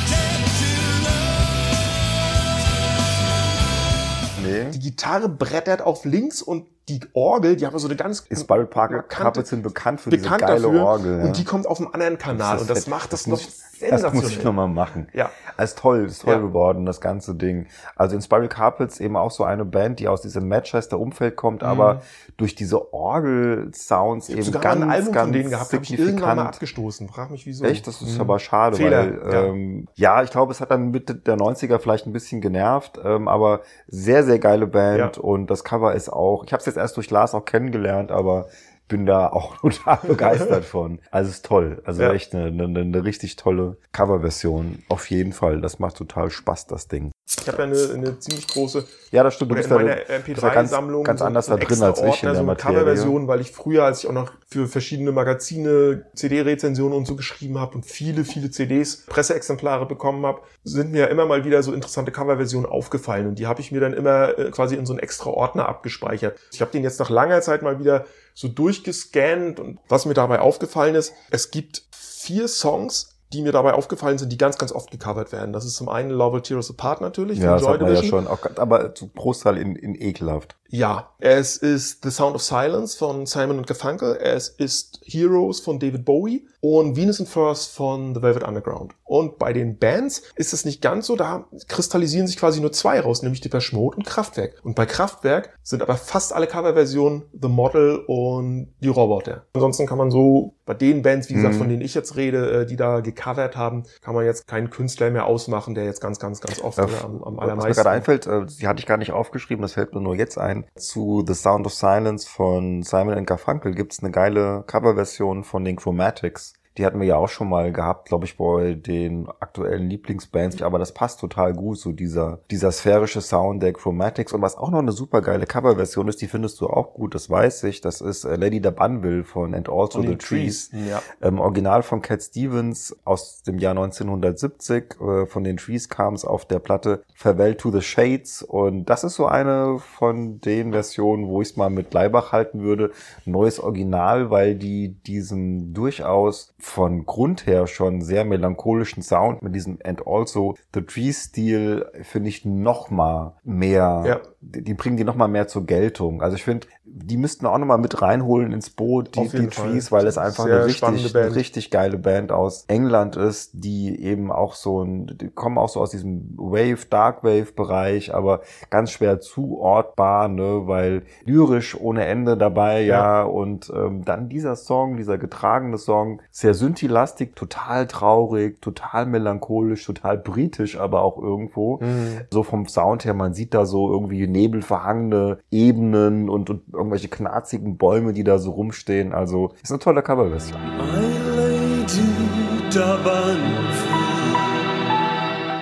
Nee. 4.42 4.72
Die 4.72 4.80
Gitarre 4.80 5.28
brettert 5.28 5.82
auf 5.82 6.06
links 6.06 6.42
und 6.42 6.68
die 6.89 7.02
Orgel, 7.13 7.56
die 7.58 7.65
haben 7.65 7.78
so 7.80 7.88
eine 7.88 7.97
ganz 7.97 8.26
Spiral 8.34 8.65
Park 8.65 9.10
sind 9.47 9.62
bekannt 9.63 10.00
für 10.02 10.10
bekannt 10.10 10.41
diese 10.41 10.47
geile 10.52 10.62
dafür 10.62 10.84
Orgel. 10.86 11.19
Ja. 11.19 11.26
und 11.26 11.38
die 11.38 11.43
kommt 11.43 11.67
auf 11.67 11.80
einem 11.80 11.89
anderen 11.91 12.17
Kanal 12.17 12.60
und 12.60 12.69
das 12.69 12.86
fett. 12.86 12.88
macht 12.89 13.12
das, 13.13 13.28
muss 13.28 13.41
noch 13.41 13.47
ich- 13.50 13.54
Das 13.80 14.02
muss 14.02 14.04
ich 14.04 14.10
sensationell. 14.10 14.43
nochmal 14.45 14.67
machen. 14.69 15.08
Ja. 15.13 15.30
Das 15.56 15.71
ist 15.71 15.80
toll, 15.80 16.06
ist 16.06 16.23
toll 16.23 16.34
Ja. 16.34 16.39
geworden, 16.39 16.86
das 16.88 17.00
ganze 17.00 17.36
Ding. 17.36 17.67
Also 17.95 18.15
in 18.15 18.21
Spiral 18.23 18.47
Carpets 18.47 19.00
eben 19.00 19.15
auch 19.15 19.30
so 19.32 19.43
eine 19.43 19.65
Band, 19.65 20.00
die 20.00 20.08
aus 20.08 20.21
diesem 20.21 20.47
Manchester-Umfeld 20.47 21.36
kommt, 21.36 21.63
aber 21.63 22.02
durch 22.38 22.56
diese 22.56 22.91
Orgel-Sounds 22.93 24.30
Ich 24.30 24.36
eben 24.36 24.43
sogar 24.43 24.62
ganz, 24.62 24.82
ein 24.82 24.89
Album 24.89 25.12
ganz 25.13 25.26
von 25.26 25.34
denen 25.34 25.50
gehabt, 25.50 25.73
habe 25.73 25.84
ich 25.84 25.97
irgendwann 26.00 26.38
mal 26.38 26.45
abgestoßen. 26.47 27.08
Frag 27.10 27.32
mich 27.32 27.45
wieso. 27.45 27.65
Echt? 27.65 27.86
Das 27.88 28.02
ist 28.02 28.15
Mhm. 28.15 28.21
aber 28.21 28.39
schade, 28.39 28.78
Fehler, 28.78 28.97
weil 29.23 29.34
ja. 29.34 29.43
ähm, 29.45 29.88
ja, 29.95 30.23
ich 30.23 30.32
glaube, 30.32 30.52
es 30.52 30.62
hat 30.62 30.71
dann 30.71 30.91
Mitte 30.91 31.15
der 31.15 31.36
90er 31.38 31.80
vielleicht 31.80 32.06
ein 32.08 32.13
bisschen 32.13 32.41
genervt, 32.41 33.00
ähm, 33.04 33.28
aber 33.28 33.62
sehr, 33.88 34.23
sehr 34.23 34.39
geile 34.39 34.67
Band 34.67 35.17
Ja. 35.17 35.21
und 35.23 35.47
das 35.52 35.63
Cover 35.63 35.93
ist 35.93 36.12
auch, 36.12 36.43
ich 36.45 36.54
habe 36.54 36.60
es 36.62 36.65
jetzt 36.78 36.84
erst 36.84 36.98
durch 36.98 37.10
Lars 37.10 37.34
auch 37.34 37.46
kennengelernt, 37.46 38.12
aber 38.12 38.48
bin 38.88 39.06
da 39.06 39.28
auch 39.28 39.58
total 39.62 40.00
begeistert 40.08 40.63
von. 40.63 41.00
Also 41.12 41.30
ist 41.32 41.46
toll. 41.46 41.82
Also 41.86 42.04
Ja. 42.04 42.13
echt 42.13 42.34
eine, 42.34 42.46
eine, 42.48 42.80
eine 42.80 43.04
richtig 43.04 43.36
tolle 43.36 43.78
Coverversion. 43.92 44.84
Auf 44.90 45.10
jeden 45.10 45.34
Fall. 45.34 45.60
Das 45.62 45.80
macht 45.80 45.98
total 45.98 46.30
Spaß, 46.30 46.68
das 46.68 46.88
Ding. 46.88 47.12
Ich 47.47 47.53
habe 47.53 47.63
ja 47.63 47.69
eine, 47.69 47.93
eine 47.93 48.19
ziemlich 48.19 48.47
große 48.47 48.86
Ja, 49.12 49.23
das 49.23 49.36
stimmt. 49.36 49.51
Du 49.51 49.55
bist 49.55 49.69
in 49.69 49.75
meiner 49.75 49.95
bist 49.95 50.43
da 50.43 50.49
ganz, 50.49 50.71
MP3-Sammlung 50.71 51.03
ganz 51.03 51.21
anders 51.21 51.45
da 51.45 51.55
drin 51.55 51.63
extra 51.63 51.88
als 51.88 51.99
ich 51.99 52.23
in 52.23 52.27
der 52.27 52.36
so 52.36 52.41
eine. 52.41 52.55
Coverversion, 52.55 53.27
weil 53.27 53.41
ich 53.41 53.51
früher, 53.51 53.86
als 53.86 54.03
ich 54.03 54.10
auch 54.10 54.13
noch 54.13 54.31
für 54.49 54.67
verschiedene 54.67 55.12
Magazine 55.12 56.05
CD-Rezensionen 56.15 56.97
und 56.97 57.05
so 57.05 57.15
geschrieben 57.15 57.60
habe 57.60 57.75
und 57.75 57.86
viele, 57.86 58.25
viele 58.25 58.51
CDs, 58.51 59.05
Presseexemplare 59.05 59.86
bekommen 59.86 60.25
habe, 60.25 60.41
sind 60.63 60.91
mir 60.91 61.10
immer 61.10 61.25
mal 61.25 61.45
wieder 61.45 61.63
so 61.63 61.73
interessante 61.73 62.12
Coverversionen 62.12 62.69
aufgefallen 62.69 63.27
und 63.27 63.39
die 63.39 63.47
habe 63.47 63.62
ich 63.62 63.71
mir 63.71 63.79
dann 63.79 63.93
immer 63.93 64.38
äh, 64.38 64.51
quasi 64.51 64.75
in 64.75 64.86
so 64.86 64.93
einen 64.93 64.99
extra 64.99 65.29
Ordner 65.29 65.67
abgespeichert. 65.69 66.38
Ich 66.51 66.62
habe 66.62 66.71
den 66.71 66.83
jetzt 66.83 66.99
nach 66.99 67.10
langer 67.10 67.41
Zeit 67.41 67.62
mal 67.62 67.79
wieder 67.79 68.05
so 68.33 68.47
durchgescannt 68.47 69.60
und 69.60 69.79
was 69.88 70.05
mir 70.05 70.13
dabei 70.13 70.39
aufgefallen 70.39 70.95
ist, 70.95 71.13
es 71.31 71.49
gibt 71.51 71.83
vier 71.91 72.47
Songs, 72.47 73.16
die 73.34 73.42
mir 73.42 73.52
dabei 73.52 73.74
aufgefallen 73.74 74.18
sind, 74.18 74.32
die 74.32 74.38
ganz, 74.38 74.58
ganz 74.58 74.72
oft 74.72 74.90
gecovert 74.90 75.32
werden. 75.32 75.52
Das 75.52 75.66
ist 75.66 75.76
zum 75.76 75.90
einen 75.90 76.10
Love 76.10 76.36
Will 76.36 76.42
Tear 76.42 76.58
Us 76.58 76.70
Apart 76.70 77.02
natürlich, 77.02 77.40
Ja, 77.40 77.54
das 77.54 77.63
Joy 77.63 77.74
hat 77.74 77.82
man 77.82 77.90
ja 77.94 77.96
Division. 78.00 78.26
schon. 78.26 78.32
Auch, 78.32 78.40
aber 78.58 78.96
zu 78.96 79.10
Großteil 79.10 79.58
in, 79.58 79.76
in 79.76 79.96
ekelhaft. 79.96 80.56
Ja, 80.69 81.12
es 81.19 81.58
ist 81.58 82.03
The 82.03 82.12
Sound 82.12 82.36
of 82.36 82.41
Silence 82.41 82.97
von 82.97 83.25
Simon 83.25 83.58
und 83.58 83.67
Garfunkel, 83.67 84.17
es 84.21 84.49
ist 84.49 84.99
Heroes 85.03 85.60
von 85.62 85.80
David 85.80 86.03
Bowie 86.03 86.45
und 86.60 86.97
Venus 86.97 87.19
and 87.21 87.30
First 87.30 87.73
von 87.73 88.13
The 88.13 88.21
Velvet 88.21 88.43
Underground. 88.43 88.93
Und 89.06 89.38
bei 89.39 89.53
den 89.53 89.77
Bands 89.77 90.23
ist 90.36 90.51
es 90.53 90.65
nicht 90.65 90.82
ganz 90.82 91.08
so, 91.08 91.15
da 91.15 91.45
kristallisieren 91.69 92.27
sich 92.27 92.36
quasi 92.38 92.60
nur 92.60 92.73
zwei 92.73 92.99
raus, 92.99 93.21
nämlich 93.21 93.39
Depeche 93.39 93.73
Mode 93.75 93.97
und 93.97 94.06
Kraftwerk. 94.06 94.56
Und 94.63 94.75
bei 94.75 94.86
Kraftwerk 94.86 95.58
sind 95.63 95.82
aber 95.82 95.95
fast 95.95 96.34
alle 96.34 96.47
Coverversionen 96.47 97.23
The 97.39 97.47
Model 97.47 98.03
und 98.08 98.73
die 98.82 98.89
Roboter. 98.89 99.45
Ansonsten 99.53 99.86
kann 99.88 99.97
man 99.97 100.12
so 100.12 100.56
bei 100.65 100.73
den 100.73 101.01
Bands, 101.01 101.30
wie 101.30 101.36
gesagt, 101.36 101.53
Mhm. 101.53 101.60
von 101.60 101.69
denen 101.69 101.82
ich 101.82 101.93
jetzt 101.95 102.17
rede, 102.17 102.62
äh, 102.63 102.65
die 102.65 102.75
da 102.75 102.99
gecovert 102.99 103.56
haben, 103.56 103.84
kann 104.01 104.13
man 104.13 104.25
jetzt 104.25 104.47
keinen 104.47 104.69
Künstler 104.69 105.10
mehr 105.12 105.25
ausmachen, 105.25 105.73
der 105.75 105.86
jetzt 105.86 106.01
ganz, 106.01 106.19
ganz, 106.19 106.41
ganz 106.41 106.60
oft 106.62 106.77
Ja, 106.77 106.84
oder 106.86 107.06
am, 107.06 107.23
am 107.23 107.23
Was 107.23 107.32
mir 107.36 107.41
allermeisten. 107.43 107.73
gerade 107.75 107.89
einfällt, 107.91 108.27
äh, 108.27 108.45
die 108.45 108.67
hatte 108.67 108.80
ich 108.82 108.86
gar 108.86 108.97
nicht 108.97 109.13
aufgeschrieben, 109.13 109.62
das 109.62 109.73
fällt 109.73 109.93
mir 109.93 110.01
nur 110.01 110.15
jetzt 110.15 110.38
ein. 110.38 110.57
Zu 110.76 111.24
The 111.26 111.34
Sound 111.34 111.65
of 111.65 111.74
Silence 111.74 112.28
von 112.28 112.84
Simon 112.84 113.26
Garfunkel 113.26 113.74
gibt's 113.74 114.02
eine 114.02 114.12
geile 114.12 114.63
Coverversion 114.67 115.43
von 115.43 115.65
den 115.65 115.76
Chromatics. 115.76 116.54
Die 116.78 116.86
hatten 116.86 117.00
wir 117.00 117.08
ja 117.08 117.16
auch 117.16 117.30
schon 117.30 117.50
mal 117.50 117.72
gehabt, 117.72 118.08
glaube 118.08 118.26
ich, 118.26 118.38
bei 118.38 118.74
den 118.74 119.28
aktuellen 119.40 119.90
Lieblingsbands. 119.90 120.62
Aber 120.62 120.78
das 120.80 120.94
passt 120.94 121.20
total 121.20 121.54
gut, 121.54 121.78
so 121.78 121.92
dieser, 121.92 122.40
dieser 122.52 122.72
sphärische 122.72 123.22
Sound 123.22 123.63
der 123.63 123.74
Chromatics. 123.74 124.34
Und 124.34 124.42
was 124.42 124.58
auch 124.58 124.70
noch 124.70 124.80
eine 124.80 124.92
super 124.92 125.22
geile 125.22 125.46
Coverversion 125.46 126.08
ist, 126.08 126.22
die 126.22 126.28
findest 126.28 126.62
du 126.62 126.68
auch 126.68 126.94
gut, 126.94 127.16
das 127.16 127.30
weiß 127.30 127.63
ich. 127.63 127.82
Das 127.82 128.02
ist 128.02 128.26
äh, 128.26 128.36
Lady 128.36 128.62
the 128.63 128.72
Bunville 128.72 129.24
von 129.24 129.56
And 129.56 129.70
Also 129.70 130.02
the 130.02 130.08
den 130.08 130.20
Trees. 130.20 130.72
Ja. 130.72 131.02
Ähm, 131.22 131.40
Original 131.40 131.84
von 131.84 132.02
Cat 132.02 132.22
Stevens 132.22 132.96
aus 133.06 133.42
dem 133.44 133.58
Jahr 133.58 133.72
1970. 133.72 134.98
Äh, 135.02 135.26
von 135.26 135.44
den 135.44 135.58
Trees 135.58 135.90
kam 135.90 136.13
es 136.13 136.26
auf 136.26 136.46
der 136.46 136.60
Platte 136.60 137.04
Farewell 137.16 137.56
to 137.56 137.72
the 137.72 137.82
Shades. 137.82 138.44
Und 138.44 138.86
das 138.86 139.04
ist 139.04 139.16
so 139.16 139.26
eine 139.26 139.80
von 139.80 140.40
den 140.42 140.72
Versionen, 140.72 141.28
wo 141.28 141.42
ich 141.42 141.50
es 141.50 141.58
mal 141.58 141.70
mit 141.70 141.94
Leibach 141.94 142.32
halten 142.32 142.62
würde. 142.62 142.92
Neues 143.26 143.60
Original, 143.60 144.30
weil 144.30 144.56
die 144.56 144.90
diesem 144.90 145.74
durchaus 145.74 146.54
von 146.67 147.06
Grund 147.06 147.47
her 147.47 147.65
schon 147.65 148.01
sehr 148.01 148.25
melancholischen 148.25 149.01
Sound 149.01 149.41
mit 149.41 149.56
diesem 149.56 149.80
And 149.84 150.06
Also 150.06 150.56
the 150.73 150.82
Trees-Stil 150.82 151.86
finde 152.03 152.30
ich 152.30 152.43
noch 152.45 152.89
mal 152.89 153.38
mehr, 153.43 154.03
Ja. 154.06 154.21
die, 154.41 154.63
die 154.63 154.73
bringen 154.73 154.97
die 154.97 155.06
noch 155.06 155.15
mal 155.15 155.30
mehr 155.30 155.47
zur 155.47 155.65
Geltung. 155.65 156.21
Also 156.21 156.36
ich 156.36 156.43
finde, 156.43 156.67
die 157.03 157.17
müssten 157.17 157.45
wir 157.45 157.51
auch 157.51 157.57
noch 157.57 157.65
mal 157.65 157.77
mit 157.77 158.01
reinholen 158.01 158.51
ins 158.51 158.69
Boot, 158.69 159.15
die, 159.15 159.27
die. 159.29 159.47
Trees, 159.47 159.91
weil 159.91 160.07
es 160.07 160.17
einfach 160.17 160.45
Sehr 160.45 160.57
eine 160.57 160.65
richtig, 160.65 161.15
eine 161.15 161.36
richtig 161.36 161.71
geile 161.71 161.97
Band 161.97 162.31
aus 162.31 162.65
England 162.67 163.15
ist, 163.15 163.51
die 163.53 164.01
eben 164.01 164.31
auch 164.31 164.53
so 164.53 164.81
ein, 164.83 165.17
die 165.19 165.29
kommen 165.29 165.57
auch 165.57 165.69
so 165.69 165.79
aus 165.79 165.91
diesem 165.91 166.33
Wave, 166.38 166.86
Dark 166.89 167.23
Wave 167.23 167.53
Bereich, 167.55 168.13
aber 168.13 168.41
ganz 168.69 168.91
schwer 168.91 169.19
zuortbar, 169.19 170.27
ne, 170.27 170.63
weil 170.65 171.03
lyrisch 171.25 171.79
ohne 171.79 172.05
Ende 172.05 172.38
dabei, 172.38 172.81
ja, 172.81 173.21
Ja. 173.21 173.23
und 173.23 173.71
ähm, 173.75 174.03
dann 174.05 174.29
dieser 174.29 174.55
Song, 174.55 174.97
dieser 174.97 175.17
getragene 175.17 175.77
Song, 175.77 176.21
sehr 176.31 176.53
synthilastik, 176.53 177.36
total 177.36 177.88
traurig, 177.88 178.62
total 178.62 179.05
melancholisch, 179.05 179.86
total 179.86 180.17
britisch, 180.17 180.79
aber 180.79 181.01
auch 181.03 181.17
irgendwo. 181.21 181.77
Mhm. 181.77 182.21
So 182.31 182.43
vom 182.43 182.67
Sound 182.67 183.05
her, 183.05 183.13
man 183.13 183.33
sieht 183.33 183.53
da 183.53 183.65
so 183.65 183.91
irgendwie 183.91 184.27
nebelverhangene 184.27 185.39
Ebenen 185.51 186.29
und, 186.29 186.49
und 186.49 186.63
irgendwelche 186.88 187.10
knarzigen 187.10 187.78
Bäume, 187.78 188.13
die 188.13 188.23
da 188.23 188.39
so 188.39 188.52
rumstehen. 188.52 189.13
Also 189.13 189.54
ist 189.62 189.71
eine 189.71 189.80
tolle 189.80 190.02
Coverversion. 190.02 190.60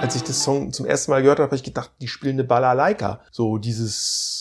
Als 0.02 0.16
ich 0.16 0.24
das 0.24 0.44
Song 0.44 0.72
zum 0.72 0.86
ersten 0.86 1.12
Mal 1.12 1.24
gehört 1.24 1.40
habe, 1.40 1.48
habe 1.48 1.56
ich 1.56 1.64
gedacht, 1.64 1.92
die 2.00 2.08
spielen 2.08 2.36
eine 2.36 2.44
Balalaika. 2.44 3.22
So 3.32 3.58
dieses, 3.58 4.35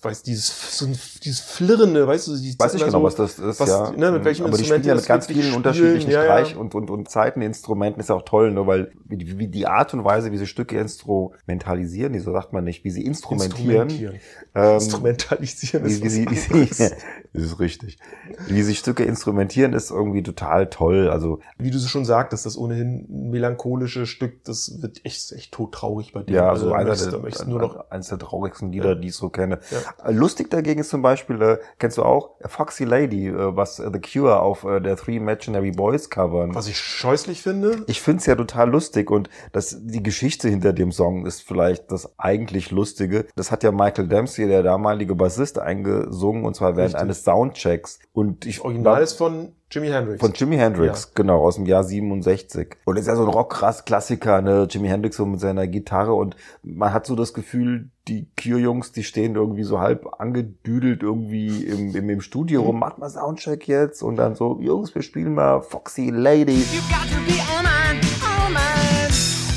weiß 0.00 0.22
dieses, 0.22 0.78
so 0.78 0.86
ein, 0.86 0.96
dieses 1.24 1.40
flirrende, 1.40 2.06
weißt 2.06 2.28
du, 2.28 2.36
die 2.36 2.54
Weiß 2.58 2.74
ich 2.74 2.80
immer 2.80 2.86
genau, 2.86 3.00
so, 3.00 3.04
was 3.04 3.14
das 3.16 3.38
ist, 3.38 3.58
was, 3.58 3.68
ja. 3.68 3.90
ne, 3.90 4.12
mit 4.12 4.24
welchem 4.24 4.46
Aber 4.46 4.56
die 4.56 4.64
spielen 4.64 4.84
ja 4.84 4.94
mit 4.94 5.06
ganz 5.06 5.26
vielen 5.26 5.40
spielen. 5.42 5.56
unterschiedlichen 5.56 6.10
Ja, 6.12 6.22
ja. 6.24 6.26
Streich- 6.44 6.56
und, 6.56 6.74
und, 6.76 6.88
und 6.88 7.08
Zeiteninstrumenten 7.10 8.00
ist 8.00 8.08
ja 8.08 8.14
auch 8.14 8.22
toll, 8.22 8.52
ne, 8.52 8.64
weil 8.66 8.92
wie, 9.06 9.38
wie 9.38 9.48
die 9.48 9.66
Art 9.66 9.94
und 9.94 10.04
Weise, 10.04 10.30
wie 10.30 10.38
sie 10.38 10.46
Stücke 10.46 10.78
instrumentalisieren, 10.78 12.12
die 12.12 12.20
so 12.20 12.32
sagt 12.32 12.52
man 12.52 12.64
nicht, 12.64 12.84
wie 12.84 12.90
sie 12.90 13.04
instrumentieren, 13.04 13.88
Instrumentieren. 13.88 14.20
ähm, 14.54 14.74
Instrumentalisieren 14.74 15.84
wie, 15.84 15.90
ist 15.92 16.02
wie, 16.02 16.26
was 16.26 16.32
sie, 16.44 16.50
wie 16.54 16.64
sie, 16.66 16.90
das 17.32 17.42
ist 17.42 17.58
richtig. 17.58 17.98
Wie 18.46 18.62
sie 18.62 18.74
Stücke 18.76 19.04
instrumentieren, 19.04 19.72
ist 19.72 19.90
irgendwie 19.90 20.22
total 20.22 20.68
toll. 20.70 21.08
Also 21.10 21.40
Wie 21.58 21.70
du 21.70 21.78
so 21.78 21.88
schon 21.88 22.04
sagtest, 22.04 22.46
das 22.46 22.56
ohnehin 22.56 23.06
melancholische 23.30 24.06
Stück, 24.06 24.44
das 24.44 24.80
wird 24.80 25.04
echt, 25.04 25.32
echt 25.32 25.52
todtraurig 25.52 26.12
bei 26.12 26.22
dir. 26.22 26.36
Ja, 26.36 26.56
so 26.56 26.72
einer 26.72 26.90
möchtest, 26.90 27.12
der, 27.12 27.48
nur 27.48 27.58
noch, 27.60 27.90
eines 27.90 28.08
der 28.08 28.18
traurigsten 28.18 28.70
Lieder, 28.72 28.90
Ja. 28.90 28.94
die 28.94 29.08
ich 29.08 29.14
so 29.14 29.28
kenne. 29.28 29.58
Lustig 30.06 30.50
dagegen 30.50 30.80
ist 30.80 30.90
zum 30.90 31.02
Beispiel, 31.02 31.40
äh, 31.42 31.58
kennst 31.78 31.98
du 31.98 32.02
auch, 32.02 32.30
Foxy 32.46 32.84
Lady, 32.84 33.28
äh, 33.28 33.56
was 33.56 33.78
äh, 33.78 33.90
The 33.92 34.00
Cure 34.00 34.40
auf 34.40 34.64
äh, 34.64 34.80
der 34.80 34.96
Three 34.96 35.16
Imaginary 35.16 35.70
Boys 35.72 36.10
covern. 36.10 36.54
was 36.54 36.68
ich 36.68 36.78
scheußlich 36.78 37.42
finde. 37.42 37.84
Ich 37.86 38.00
find's 38.00 38.26
ja 38.26 38.34
total 38.34 38.70
lustig 38.70 39.10
und 39.10 39.28
das, 39.52 39.76
die 39.80 40.02
Geschichte 40.02 40.48
hinter 40.48 40.72
dem 40.72 40.92
Song 40.92 41.26
ist 41.26 41.42
vielleicht 41.42 41.90
das 41.92 42.18
eigentlich 42.18 42.70
Lustige. 42.70 43.26
Das 43.36 43.50
hat 43.50 43.62
ja 43.62 43.72
Michael 43.72 44.08
Dempsey, 44.08 44.46
der 44.48 44.62
damalige 44.62 45.14
Bassist, 45.14 45.58
eingesungen 45.58 46.44
und 46.44 46.54
zwar 46.54 46.76
während 46.76 46.94
Richtig. 46.94 47.00
eines 47.02 47.24
Soundchecks. 47.24 47.98
Und 48.12 48.46
ich 48.46 48.60
Original 48.62 48.94
glaub- 48.94 49.02
ist 49.04 49.12
von 49.14 49.52
Jimi 49.70 49.88
Hendrix. 49.88 50.20
von 50.20 50.32
Jimi 50.32 50.56
Hendrix, 50.56 51.12
genau, 51.14 51.42
aus 51.44 51.56
dem 51.56 51.66
Jahr 51.66 51.84
67. 51.84 52.76
Und 52.86 52.96
ist 52.96 53.06
ja 53.06 53.16
so 53.16 53.22
ein 53.22 53.28
Rock-Klassiker, 53.28 54.40
ne, 54.40 54.66
Jimi 54.70 54.88
Hendrix 54.88 55.16
so 55.16 55.26
mit 55.26 55.40
seiner 55.40 55.66
Gitarre 55.66 56.14
und 56.14 56.36
man 56.62 56.92
hat 56.92 57.04
so 57.04 57.14
das 57.14 57.34
Gefühl, 57.34 57.90
die 58.08 58.28
Cure-Jungs, 58.40 58.92
die 58.92 59.04
stehen 59.04 59.34
irgendwie 59.34 59.64
so 59.64 59.78
halb 59.80 60.08
angedüdelt 60.18 61.02
irgendwie 61.02 61.64
im, 61.64 61.94
im, 61.94 62.08
im 62.08 62.20
Studio 62.22 62.62
rum, 62.62 62.78
macht 62.78 62.96
mal 62.96 63.10
Soundcheck 63.10 63.68
jetzt 63.68 64.02
und 64.02 64.16
dann 64.16 64.34
so, 64.34 64.58
Jungs, 64.60 64.94
wir 64.94 65.02
spielen 65.02 65.34
mal 65.34 65.60
Foxy 65.60 66.08
Lady. 66.10 66.64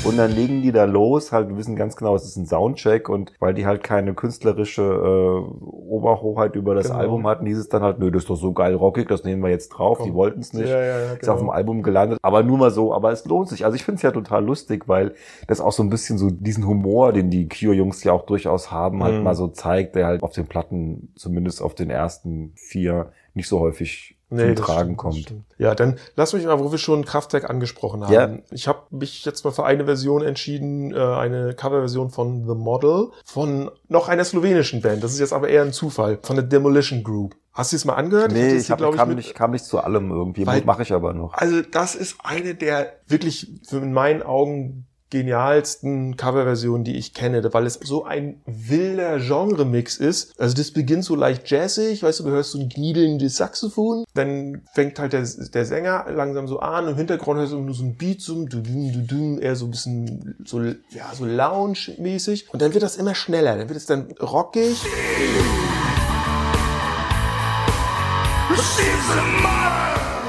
Und 0.04 0.16
dann 0.16 0.32
legen 0.32 0.62
die 0.62 0.72
da 0.72 0.84
los, 0.84 1.30
halt, 1.30 1.48
wir 1.48 1.56
wissen 1.56 1.76
ganz 1.76 1.94
genau, 1.94 2.16
es 2.16 2.24
ist 2.24 2.36
ein 2.36 2.44
Soundcheck 2.46 3.08
und 3.08 3.32
weil 3.38 3.54
die 3.54 3.66
halt 3.66 3.84
keine 3.84 4.14
künstlerische 4.14 4.82
äh, 4.82 5.64
Oberhoheit 5.64 6.56
über 6.56 6.74
das 6.74 6.88
Genau. 6.88 6.98
Album 6.98 7.26
hatten, 7.28 7.46
hieß 7.46 7.56
es 7.58 7.68
dann 7.68 7.82
halt, 7.82 8.00
nö, 8.00 8.10
das 8.10 8.24
ist 8.24 8.28
doch 8.30 8.36
so 8.36 8.52
geil 8.52 8.74
rockig, 8.74 9.06
das 9.08 9.22
nehmen 9.22 9.42
wir 9.42 9.50
jetzt 9.50 9.68
drauf, 9.68 9.98
die 9.98 10.08
Komm. 10.08 10.14
wollten 10.14 10.40
es 10.40 10.52
nicht. 10.54 10.68
Ja, 10.68 10.80
ja, 10.82 10.98
ja, 10.98 11.12
Ist 11.12 11.28
auf 11.28 11.36
dem 11.38 11.42
genau. 11.46 11.52
Album 11.52 11.82
gelandet, 11.84 12.18
aber 12.20 12.42
nur 12.42 12.58
mal 12.58 12.72
so, 12.72 12.92
aber 12.92 13.12
es 13.12 13.24
lohnt 13.26 13.48
sich. 13.48 13.64
Also 13.64 13.76
ich 13.76 13.84
finde 13.84 13.96
es 13.96 14.02
ja 14.02 14.10
total 14.10 14.44
lustig, 14.44 14.88
weil 14.88 15.14
das 15.46 15.60
auch 15.60 15.72
so 15.72 15.84
ein 15.84 15.88
bisschen 15.90 16.18
so 16.18 16.30
diesen 16.30 16.66
Humor, 16.66 17.12
den 17.12 17.30
die 17.30 17.48
Cure-Jungs 17.48 18.02
ja 18.02 18.12
auch 18.12 18.26
durchaus 18.26 18.72
haben, 18.72 19.04
halt 19.04 19.18
Mhm. 19.18 19.22
mal 19.22 19.34
so 19.36 19.46
zeigt, 19.48 19.94
der 19.94 20.06
halt 20.06 20.22
auf 20.24 20.32
den 20.32 20.46
Platten, 20.46 21.12
zumindest 21.14 21.62
auf 21.62 21.74
den 21.76 21.90
ersten 21.90 22.52
vier, 22.56 23.12
nicht 23.34 23.48
so 23.48 23.60
häufig 23.60 24.18
zum 24.38 24.54
das 24.54 24.66
Tragen 24.66 24.82
stimmt, 24.82 24.98
kommt. 24.98 25.34
Ja, 25.58 25.74
dann 25.74 25.98
lass 26.16 26.32
mich 26.32 26.44
mal, 26.44 26.58
wo 26.58 26.70
wir 26.70 26.78
schon 26.78 27.04
Kraftwerk 27.04 27.48
angesprochen 27.48 28.04
haben. 28.04 28.12
Ja. 28.12 28.38
Ich 28.50 28.68
habe 28.68 28.80
mich 28.90 29.24
jetzt 29.24 29.44
mal 29.44 29.50
für 29.50 29.64
eine 29.64 29.84
Version 29.84 30.22
entschieden, 30.22 30.94
äh, 30.94 30.98
eine 30.98 31.54
Coverversion 31.54 32.10
von 32.10 32.46
The 32.46 32.54
Model 32.54 33.10
von 33.24 33.70
noch 33.88 34.08
einer 34.08 34.24
slowenischen 34.24 34.82
Band. 34.82 35.02
Das 35.02 35.12
ist 35.12 35.20
jetzt 35.20 35.32
aber 35.32 35.48
eher 35.48 35.62
ein 35.62 35.72
Zufall, 35.72 36.18
von 36.22 36.36
der 36.36 36.44
Demolition 36.44 37.02
Group. 37.02 37.34
Hast 37.52 37.72
du 37.72 37.76
es 37.76 37.84
mal 37.84 37.94
angehört? 37.94 38.32
Nee, 38.32 38.54
ich, 38.54 38.64
sie, 38.64 38.72
hab, 38.72 38.78
glaub 38.78 38.96
kam, 38.96 39.14
nicht, 39.14 39.34
kam 39.34 39.50
nicht 39.50 39.66
zu 39.66 39.78
allem 39.78 40.10
irgendwie. 40.10 40.44
Mache 40.44 40.82
ich 40.82 40.92
aber 40.92 41.12
noch. 41.12 41.34
Also 41.34 41.60
das 41.60 41.94
ist 41.94 42.16
eine 42.22 42.54
der 42.54 42.94
wirklich 43.06 43.60
für 43.68 43.76
in 43.76 43.92
meinen 43.92 44.22
Augen 44.22 44.86
genialsten 45.12 46.16
Coverversionen, 46.16 46.84
die 46.84 46.96
ich 46.96 47.12
kenne, 47.12 47.46
weil 47.52 47.66
es 47.66 47.74
so 47.74 48.04
ein 48.04 48.40
wilder 48.46 49.18
Genre-Mix 49.18 49.98
ist. 49.98 50.32
Also 50.40 50.56
das 50.56 50.70
beginnt 50.70 51.04
so 51.04 51.14
leicht 51.14 51.50
jazzig, 51.50 52.02
weißt 52.02 52.20
du, 52.20 52.24
du 52.24 52.30
hörst 52.30 52.52
so 52.52 52.58
ein 52.58 52.70
gniedelndes 52.70 53.36
Saxophon, 53.36 54.04
dann 54.14 54.62
fängt 54.72 54.98
halt 54.98 55.12
der, 55.12 55.22
der 55.22 55.66
Sänger 55.66 56.06
langsam 56.10 56.48
so 56.48 56.60
an, 56.60 56.88
im 56.88 56.96
Hintergrund 56.96 57.38
hörst 57.40 57.52
du 57.52 57.58
nur 57.58 57.74
so 57.74 57.84
ein 57.84 57.96
Beat, 57.96 58.22
so 58.22 58.34
ein 58.34 59.38
eher 59.42 59.54
so 59.54 59.66
ein 59.66 59.70
bisschen 59.70 60.34
so, 60.46 60.62
ja, 60.62 61.12
so 61.14 61.26
Lounge-mäßig 61.26 62.48
und 62.50 62.62
dann 62.62 62.72
wird 62.72 62.82
das 62.82 62.96
immer 62.96 63.14
schneller, 63.14 63.58
dann 63.58 63.68
wird 63.68 63.76
es 63.76 63.86
dann 63.86 64.12
rockig. 64.12 64.78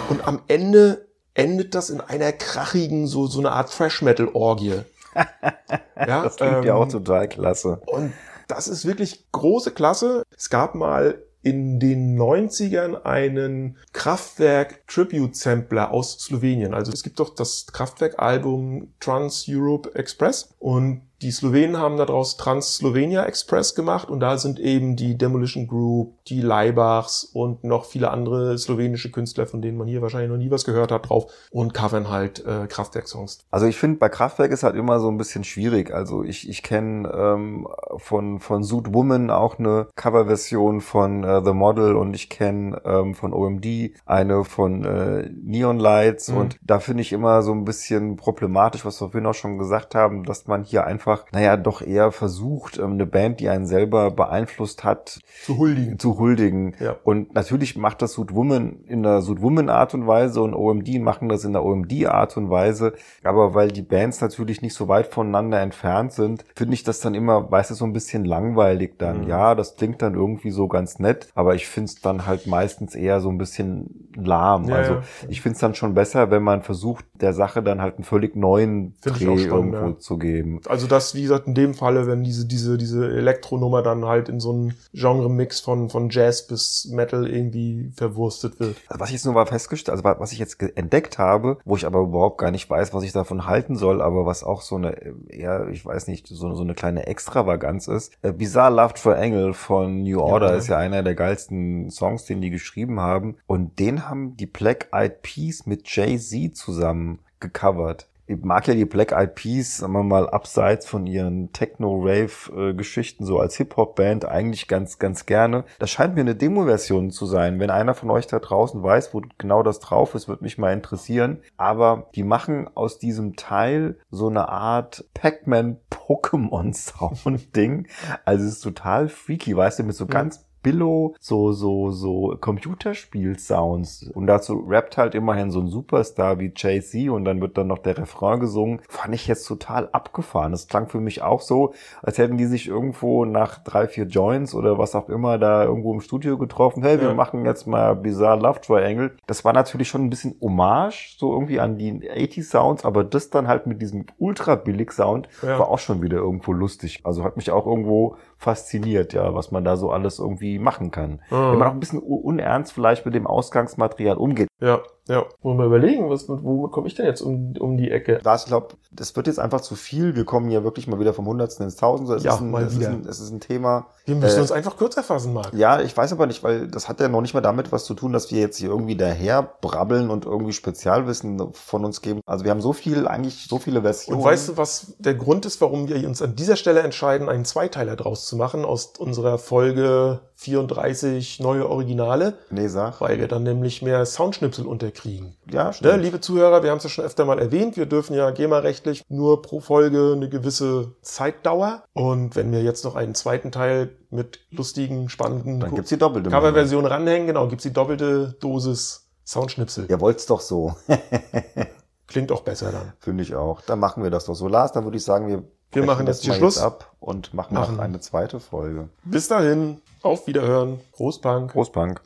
Und 0.10 0.28
am 0.28 0.42
Ende 0.50 1.06
endet 1.34 1.76
das 1.76 1.90
in 1.90 2.02
einer 2.02 2.32
krachigen, 2.32 3.08
so, 3.08 3.28
so 3.28 3.40
eine 3.40 3.52
Art 3.52 3.72
Thrash-Metal-Orgie. 3.72 4.82
ja, 5.16 6.24
Das 6.24 6.38
klingt 6.38 6.66
ja 6.66 6.76
ähm, 6.76 6.82
auch 6.82 6.88
total 6.88 7.28
klasse. 7.28 7.82
Und 7.86 8.14
das 8.48 8.68
ist 8.68 8.86
wirklich 8.86 9.32
große 9.32 9.72
Klasse. 9.72 10.24
Es 10.36 10.50
gab 10.50 10.76
mal 10.76 11.24
in 11.44 11.80
den 11.80 12.18
90ern 12.18 13.04
einen 13.04 13.78
Kraftwerk-Tribute-Sampler 13.92 15.92
aus 15.92 16.18
Slowenien. 16.20 16.74
Also 16.74 16.92
es 16.92 17.04
gibt 17.04 17.20
doch 17.20 17.36
das 17.36 17.68
Kraftwerk-Album 17.68 18.94
Trans 19.00 19.46
Europe 19.50 19.94
Express 19.96 20.56
und 20.60 21.02
die 21.24 21.32
Slowenen 21.32 21.78
haben 21.78 21.98
daraus 21.98 22.38
Trans-Slovenia 22.38 23.24
Express 23.26 23.76
gemacht 23.76 24.10
und 24.10 24.20
da 24.20 24.38
sind 24.38 24.60
eben 24.60 24.96
die 24.96 25.18
Demolition 25.18 25.68
Group, 25.68 26.24
die 26.26 26.42
Leibachs 26.42 27.24
und 27.24 27.64
noch 27.64 27.86
viele 27.86 28.12
andere 28.12 28.58
slowenische 28.58 29.12
Künstler, 29.12 29.48
von 29.48 29.62
denen 29.62 29.78
man 29.78 29.88
hier 29.88 30.02
wahrscheinlich 30.02 30.30
noch 30.30 30.38
nie 30.38 30.52
was 30.52 30.66
gehört 30.66 30.92
hat, 30.92 31.10
drauf 31.10 31.28
und 31.52 31.74
covern 31.74 32.10
halt 32.10 32.46
äh, 32.46 32.68
Kraftwerk-Songs. 32.68 33.40
Also 33.52 33.66
ich 33.68 33.78
finde, 33.78 34.00
bei 34.00 34.10
Kraftwerk 34.10 34.52
ist 34.52 34.64
halt 34.64 34.76
immer 34.76 35.00
so 35.00 35.08
ein 35.10 35.18
bisschen 35.18 35.44
schwierig. 35.44 35.94
Also 35.94 36.24
ich, 36.24 36.50
ich 36.50 36.62
kenne 36.64 37.10
ähm, 37.16 37.68
von, 37.98 38.40
von 38.40 38.64
Suit 38.64 38.94
Woman 38.94 39.30
auch 39.30 39.60
eine 39.60 39.88
Coverversion 39.96 40.82
von 40.82 41.24
äh, 41.24 41.42
The 41.44 41.54
Model 41.54 41.96
und 41.96 42.14
ich 42.16 42.30
kenne 42.30 42.82
ähm, 42.86 43.16
von 43.16 43.34
OMD 43.34 43.66
eine 44.06 44.44
von 44.44 44.84
äh, 44.84 45.30
Neon 45.42 45.80
Lights 45.80 46.24
Mhm. 46.34 46.38
und 46.38 46.58
da 46.62 46.80
finde 46.80 47.02
ich 47.02 47.14
immer 47.14 47.42
so 47.42 47.52
ein 47.54 47.66
bisschen 47.66 48.18
problematisch, 48.18 48.86
was 48.86 49.00
wir 49.02 49.10
vorhin 49.10 49.26
auch 49.28 49.34
schon 49.34 49.58
gesagt 49.58 49.96
haben, 49.96 50.24
dass 50.24 50.48
man 50.48 50.64
hier 50.64 50.86
einfach, 50.86 51.13
naja, 51.32 51.58
doch 51.58 51.82
eher 51.82 52.12
versucht, 52.12 52.78
ähm, 52.78 52.94
eine 52.94 53.06
Band, 53.06 53.40
die 53.40 53.50
einen 53.50 53.66
selber 53.66 54.12
beeinflusst 54.12 54.84
hat, 54.84 55.20
Zu 55.44 55.58
huldigen. 55.58 56.00
zu 56.00 56.18
huldigen. 56.20 56.76
Ja. 56.80 56.96
Und 57.04 57.34
natürlich 57.34 57.78
macht 57.78 58.02
das 58.02 58.14
Suit 58.14 58.34
Woman 58.34 58.84
in 58.88 59.04
der 59.04 59.22
Suit 59.22 59.42
Woman 59.42 59.70
Art 59.70 59.94
und 59.94 60.08
Weise 60.08 60.42
und 60.42 60.54
OMD 60.54 61.00
machen 61.00 61.30
das 61.30 61.44
in 61.44 61.54
der 61.54 61.64
OMD 61.64 62.06
Art 62.08 62.38
und 62.38 62.50
Weise. 62.50 62.94
Aber 63.24 63.54
weil 63.54 63.72
die 63.72 63.82
Bands 63.82 64.22
natürlich 64.22 64.62
nicht 64.62 64.74
so 64.74 64.88
weit 64.88 65.08
voneinander 65.08 65.60
entfernt 65.62 66.14
sind, 66.14 66.46
finde 66.56 66.74
ich 66.74 66.84
das 66.84 67.00
dann 67.00 67.16
immer, 67.16 67.52
weißt 67.52 67.72
du, 67.72 67.76
so 67.76 67.86
ein 67.86 67.94
bisschen 67.94 68.26
langweilig 68.26 68.96
dann. 68.98 69.24
Mhm. 69.24 69.30
Ja, 69.30 69.56
das 69.56 69.76
klingt 69.76 70.02
dann 70.02 70.16
irgendwie 70.16 70.52
so 70.52 70.68
ganz 70.68 71.00
nett, 71.00 71.28
aber 71.36 71.56
ich 71.56 71.68
finde 71.68 71.86
es 71.90 72.02
dann 72.02 72.26
halt 72.26 72.48
meistens 72.48 72.96
eher 72.96 73.20
so 73.22 73.30
ein 73.30 73.38
bisschen 73.38 74.10
lahm. 74.16 74.70
Ja, 74.70 74.76
also 74.76 74.94
ja. 74.94 75.02
ich 75.30 75.42
finde 75.42 75.56
es 75.56 75.60
dann 75.60 75.76
schon 75.76 75.94
besser, 75.94 76.32
wenn 76.32 76.44
man 76.44 76.62
versucht, 76.62 77.06
der 77.14 77.34
Sache 77.34 77.64
dann 77.64 77.82
halt 77.82 77.96
einen 77.96 78.04
völlig 78.04 78.36
neuen 78.36 78.94
Find 79.02 79.20
Dreh 79.20 79.38
spannend, 79.38 79.74
irgendwo 79.74 79.92
zu 79.94 80.18
geben. 80.18 80.60
Also 80.68 80.88
das, 80.88 81.03
wie 81.16 81.22
gesagt, 81.24 81.48
in 81.48 81.54
dem 81.56 81.74
Falle, 81.74 82.08
wenn 82.08 82.24
diese, 82.24 82.46
diese, 82.46 82.78
diese 82.78 83.06
Elektronummer 83.10 83.82
dann 83.84 84.06
halt 84.06 84.30
in 84.30 84.40
so 84.40 84.52
einen 84.52 84.74
Genre-Mix 84.94 85.60
von, 85.60 85.90
von 85.90 86.10
Jazz 86.10 86.48
bis 86.48 86.90
Metal 86.92 87.28
irgendwie 87.30 87.92
verwurstet 87.96 88.60
wird. 88.60 88.78
Also 88.88 89.00
was 89.02 89.10
ich 89.10 89.16
jetzt 89.16 89.26
nur 89.26 89.34
mal 89.34 89.46
festgestellt, 89.46 89.92
also 89.92 90.04
wa- 90.04 90.16
was 90.20 90.32
ich 90.32 90.40
jetzt 90.40 90.62
entdeckt 90.76 91.18
habe, 91.18 91.58
wo 91.66 91.76
ich 91.76 91.86
aber 91.86 92.00
überhaupt 92.00 92.38
gar 92.38 92.52
nicht 92.52 92.70
weiß, 92.70 92.94
was 92.94 93.04
ich 93.04 93.12
davon 93.12 93.46
halten 93.46 93.76
soll, 93.76 94.02
aber 94.02 94.26
was 94.26 94.44
auch 94.44 94.62
so 94.62 94.76
eine, 94.76 94.96
äh, 95.02 95.14
eher, 95.30 95.68
ich 95.70 95.86
weiß 95.86 96.08
nicht, 96.08 96.28
so, 96.28 96.56
so 96.56 96.64
eine 96.64 96.74
kleine 96.76 97.08
Extravaganz 97.08 97.88
ist. 97.88 98.14
Äh, 98.22 98.32
Bizarre 98.32 98.74
Love 98.76 98.94
Triangle 98.94 99.54
von 99.54 100.04
New 100.04 100.20
Order 100.20 100.52
Ja. 100.52 100.56
ist 100.58 100.68
ja 100.68 100.78
einer 100.78 101.04
der 101.04 101.16
geilsten 101.16 101.90
Songs, 101.90 102.26
den 102.26 102.42
die 102.42 102.50
geschrieben 102.50 103.00
haben. 103.00 103.36
Und 103.48 103.80
den 103.80 104.08
haben 104.08 104.38
die 104.38 104.46
Black 104.46 104.88
Eyed 104.92 105.22
Peas 105.22 105.66
mit 105.66 105.88
Jay-Z 105.88 106.56
zusammen 106.56 107.20
gecovert. 107.40 108.08
Ich 108.26 108.42
mag 108.42 108.70
ja 108.70 108.74
die 108.74 108.86
Black 108.86 109.12
Eyed 109.12 109.36
Peas, 109.36 109.76
sagen 109.78 109.92
wir 109.92 110.04
mal, 110.04 110.30
abseits 110.30 110.88
von 110.88 111.06
ihren 111.06 111.52
Techno-Rave-Geschichten, 111.52 113.26
so 113.26 113.38
als 113.38 113.58
Hip-Hop-Band 113.58 114.24
eigentlich 114.24 114.70
ganz, 114.70 114.98
ganz 114.98 115.26
gerne. 115.26 115.66
Das 115.78 115.90
scheint 115.90 116.16
mir 116.16 116.22
eine 116.22 116.36
Demo-Version 116.36 117.12
zu 117.12 117.26
sein. 117.26 117.60
Wenn 117.60 117.70
einer 117.70 117.96
von 117.96 118.10
euch 118.10 118.28
da 118.28 118.40
draußen 118.40 118.82
weiß, 118.82 119.14
wo 119.14 119.22
genau 119.38 119.62
das 119.62 119.80
drauf 119.80 120.16
ist, 120.16 120.30
würde 120.30 120.46
mich 120.46 120.58
mal 120.58 120.72
interessieren. 120.72 121.42
Aber 121.58 122.08
die 122.16 122.24
machen 122.24 122.70
aus 122.76 122.98
diesem 122.98 123.36
Teil 123.36 123.98
so 124.10 124.30
eine 124.30 124.48
Art 124.48 125.04
Pac-Man-Pokémon-Sound-Ding. 125.14 127.90
Also 128.24 128.46
es 128.46 128.54
ist 128.54 128.62
total 128.62 129.10
freaky, 129.10 129.58
weißt 129.58 129.80
du, 129.80 129.84
mit 129.84 129.98
so 129.98 130.06
ganz 130.06 130.46
Billo, 130.64 131.14
so, 131.20 131.52
so, 131.52 131.92
so 131.92 132.36
Computerspiel-Sounds. 132.40 134.10
Und 134.14 134.28
dazu 134.28 134.66
rappt 134.68 134.98
halt 134.98 135.14
immerhin 135.16 135.52
so 135.52 135.60
ein 135.60 135.68
Superstar 135.68 136.40
wie 136.40 136.52
Jay-Z 136.56 137.10
und 137.10 137.26
dann 137.26 137.42
wird 137.42 137.58
dann 137.58 137.68
noch 137.68 137.80
der 137.80 137.98
Refrain 137.98 138.40
gesungen. 138.40 138.80
Fand 138.90 139.14
ich 139.14 139.28
jetzt 139.28 139.46
total 139.46 139.90
abgefahren. 139.92 140.52
Das 140.52 140.68
klang 140.68 140.88
für 140.88 141.00
mich 141.00 141.22
auch 141.22 141.42
so, 141.42 141.74
als 142.02 142.18
hätten 142.18 142.38
die 142.38 142.46
sich 142.46 142.68
irgendwo 142.68 143.26
nach 143.26 143.64
drei, 143.64 143.88
vier 143.88 144.06
Joints 144.06 144.56
oder 144.56 144.78
was 144.78 144.96
auch 144.96 145.10
immer 145.10 145.38
da 145.38 145.64
irgendwo 145.66 145.94
im 145.94 146.02
Studio 146.02 146.38
getroffen. 146.38 146.82
Hey, 146.84 147.00
wir 147.00 147.10
Ja. 147.10 147.14
machen 147.14 147.46
jetzt 147.46 147.68
mal 147.68 147.96
Bizarre 147.96 148.40
Love 148.40 148.62
Triangle. 148.62 149.12
Das 149.28 149.44
war 149.46 149.54
natürlich 149.54 149.90
schon 149.90 150.06
ein 150.06 150.10
bisschen 150.10 150.36
Hommage, 150.42 151.16
so 151.20 151.34
irgendwie 151.34 151.60
an 151.60 151.78
die 151.78 152.10
80 152.10 152.48
Sounds, 152.48 152.86
aber 152.86 153.04
das 153.04 153.30
dann 153.30 153.48
halt 153.48 153.68
mit 153.68 153.82
diesem 153.82 154.06
ultra 154.18 154.56
billig 154.56 154.92
Sound 154.94 155.28
Ja. 155.42 155.60
war 155.60 155.68
auch 155.70 155.80
schon 155.80 156.02
wieder 156.02 156.18
irgendwo 156.18 156.54
lustig. 156.54 157.02
Also 157.04 157.24
hat 157.24 157.36
mich 157.36 157.52
auch 157.52 157.66
irgendwo 157.68 158.16
fasziniert, 158.44 159.14
ja, 159.14 159.34
was 159.34 159.52
man 159.52 159.64
da 159.64 159.78
so 159.78 159.92
alles 159.92 160.20
irgendwie 160.20 160.60
machen 160.60 160.92
kann. 160.92 161.22
Ah. 161.30 161.52
Wenn 161.52 161.60
man 161.60 161.68
auch 161.70 161.74
ein 161.74 161.80
bisschen 161.80 162.00
unernst 162.00 162.74
vielleicht 162.74 163.06
mit 163.06 163.16
dem 163.16 163.26
Ausgangsmaterial 163.26 164.18
umgeht. 164.18 164.48
Ja, 164.60 164.82
ja. 165.08 165.26
Wollen 165.42 165.58
wir 165.58 165.66
überlegen, 165.66 166.10
was, 166.10 166.30
womit 166.30 166.72
komme 166.72 166.88
ich 166.88 166.96
denn 166.96 167.06
jetzt 167.06 167.22
um, 167.22 167.54
um 167.60 167.78
die 167.78 167.92
Ecke? 167.92 168.20
Da 168.24 168.36
ich 168.36 168.46
glaube, 168.46 168.76
das 168.92 169.16
wird 169.16 169.28
jetzt 169.28 169.40
einfach 169.40 169.62
zu 169.62 169.76
viel. 169.76 170.16
Wir 170.16 170.24
kommen 170.26 170.50
ja 170.50 170.64
wirklich 170.64 170.88
mal 170.88 171.00
wieder 171.00 171.14
vom 171.14 171.26
Hundertsten 171.28 171.66
ins 171.66 171.76
Tausendste. 171.76 172.16
Es, 172.18 172.24
Ja, 172.24 172.36
ist, 172.36 172.42
ein, 172.42 172.52
mal 172.52 172.64
es, 172.64 172.74
ist, 172.74 172.80
wieder. 172.80 172.90
ein, 172.90 173.06
es 173.08 173.20
ist 173.20 173.32
ein 173.32 173.40
Thema. 173.40 173.88
Wir 174.06 174.16
müssen 174.16 174.38
Äh, 174.38 174.42
uns 174.42 174.52
einfach 174.52 174.78
kürzer 174.78 175.04
fassen, 175.04 175.34
Marc. 175.34 175.54
Ja, 175.54 175.82
ich 175.82 175.96
weiß 175.96 176.12
aber 176.14 176.26
nicht, 176.28 176.44
weil 176.44 176.68
das 176.68 176.88
hat 176.88 177.00
ja 177.00 177.08
noch 177.10 177.22
nicht 177.22 177.34
mal 177.34 177.42
damit 177.42 177.72
was 177.72 177.86
zu 177.86 177.94
tun, 177.94 178.14
dass 178.14 178.32
wir 178.32 178.40
jetzt 178.40 178.58
hier 178.58 178.70
irgendwie 178.70 178.96
daher 178.96 179.42
brabbeln 179.62 180.10
und 180.10 180.26
irgendwie 180.26 180.54
Spezialwissen 180.54 181.54
von 181.54 181.86
uns 181.86 182.02
geben. 182.02 182.22
Also 182.26 182.44
wir 182.46 182.52
haben 182.52 182.62
so 182.62 182.74
viel, 182.74 183.08
eigentlich 183.08 183.48
so 183.50 183.60
viele 183.60 183.82
Versionen. 183.82 184.20
Und 184.20 184.26
weißt 184.26 184.50
du, 184.50 184.58
was 184.58 184.96
der 185.00 185.16
Grund 185.16 185.46
ist, 185.46 185.60
warum 185.62 185.88
wir 185.88 186.06
uns 186.08 186.22
an 186.22 186.36
dieser 186.36 186.56
Stelle 186.56 186.82
entscheiden, 186.82 187.30
einen 187.30 187.46
Zweiteiler 187.46 187.96
draus 187.96 188.26
zu 188.28 188.36
machen 188.36 188.66
aus 188.66 188.94
unserer 188.98 189.38
Folge 189.38 190.22
34 190.44 191.40
neue 191.40 191.70
Originale? 191.70 192.34
Nee, 192.50 192.68
sag. 192.68 193.00
Weil 193.02 193.18
wir 193.20 193.28
dann 193.28 193.44
nämlich 193.44 193.82
mehr 193.82 194.06
Soundschnipsel 194.06 194.66
unterkriegen. 194.68 195.36
Ja, 195.52 195.68
Ne, 195.68 195.74
stimmt. 195.74 196.04
liebe 196.04 196.20
Zuhörer, 196.22 196.64
wir 196.64 196.70
haben 196.72 196.78
es 196.78 196.84
ja 196.84 196.90
schon 196.90 197.06
öfter 197.06 197.26
mal 197.26 197.40
erwähnt, 197.40 197.78
wir 197.78 197.86
dürfen 197.86 198.14
ja 198.16 198.30
GEMA-rechtlich 198.32 199.04
nur 199.10 199.42
pro 199.42 199.60
Folge 199.62 200.14
eine 200.16 200.30
gewisse 200.30 200.94
Zeitdauer. 201.02 201.84
Und 201.94 202.36
wenn 202.36 202.52
wir 202.52 202.62
jetzt 202.62 202.84
noch 202.86 202.96
einen 202.96 203.16
zweiten 203.16 203.52
Teil 203.52 203.96
mit 204.10 204.40
lustigen, 204.52 205.10
spannenden 205.10 205.60
Dann 205.62 205.74
gibt's 205.76 205.90
die 205.90 205.98
doppelte. 205.98 206.30
Coverversion 206.30 206.86
ranhängen, 206.86 207.28
genau, 207.28 207.48
gibt's 207.48 207.64
die 207.64 207.74
doppelte 207.74 208.36
Dosis 208.40 209.08
Soundschnipsel. 209.26 209.86
Ihr 209.90 210.02
wollt's 210.02 210.26
doch 210.26 210.42
so. 210.42 210.76
Klingt 212.08 212.32
auch 212.32 212.42
besser 212.42 212.72
dann. 212.72 212.94
Finde 213.00 213.24
ich 213.24 213.34
auch. 213.36 213.62
Dann 213.62 213.80
machen 213.80 214.04
wir 214.04 214.12
das 214.12 214.26
doch 214.26 214.36
so. 214.36 214.48
Lars, 214.48 214.72
dann 214.74 214.84
würde 214.84 214.98
ich 214.98 215.04
sagen, 215.04 215.28
wir, 215.28 215.44
brechen 215.82 215.88
machen 215.88 216.08
jetzt 216.08 216.24
hier 216.24 216.34
Schluss. 216.34 216.58
ab 216.58 216.92
und 217.00 217.34
machen, 217.34 217.54
Machen. 217.56 217.76
noch 217.78 217.84
eine 217.84 218.00
zweite 218.00 218.40
Folge. 218.40 218.90
Bis 219.04 219.28
dahin, 219.28 219.82
auf 220.02 220.28
Wiederhören, 220.28 220.80
Großpunk. 220.94 221.52
Großpunk. 221.52 222.02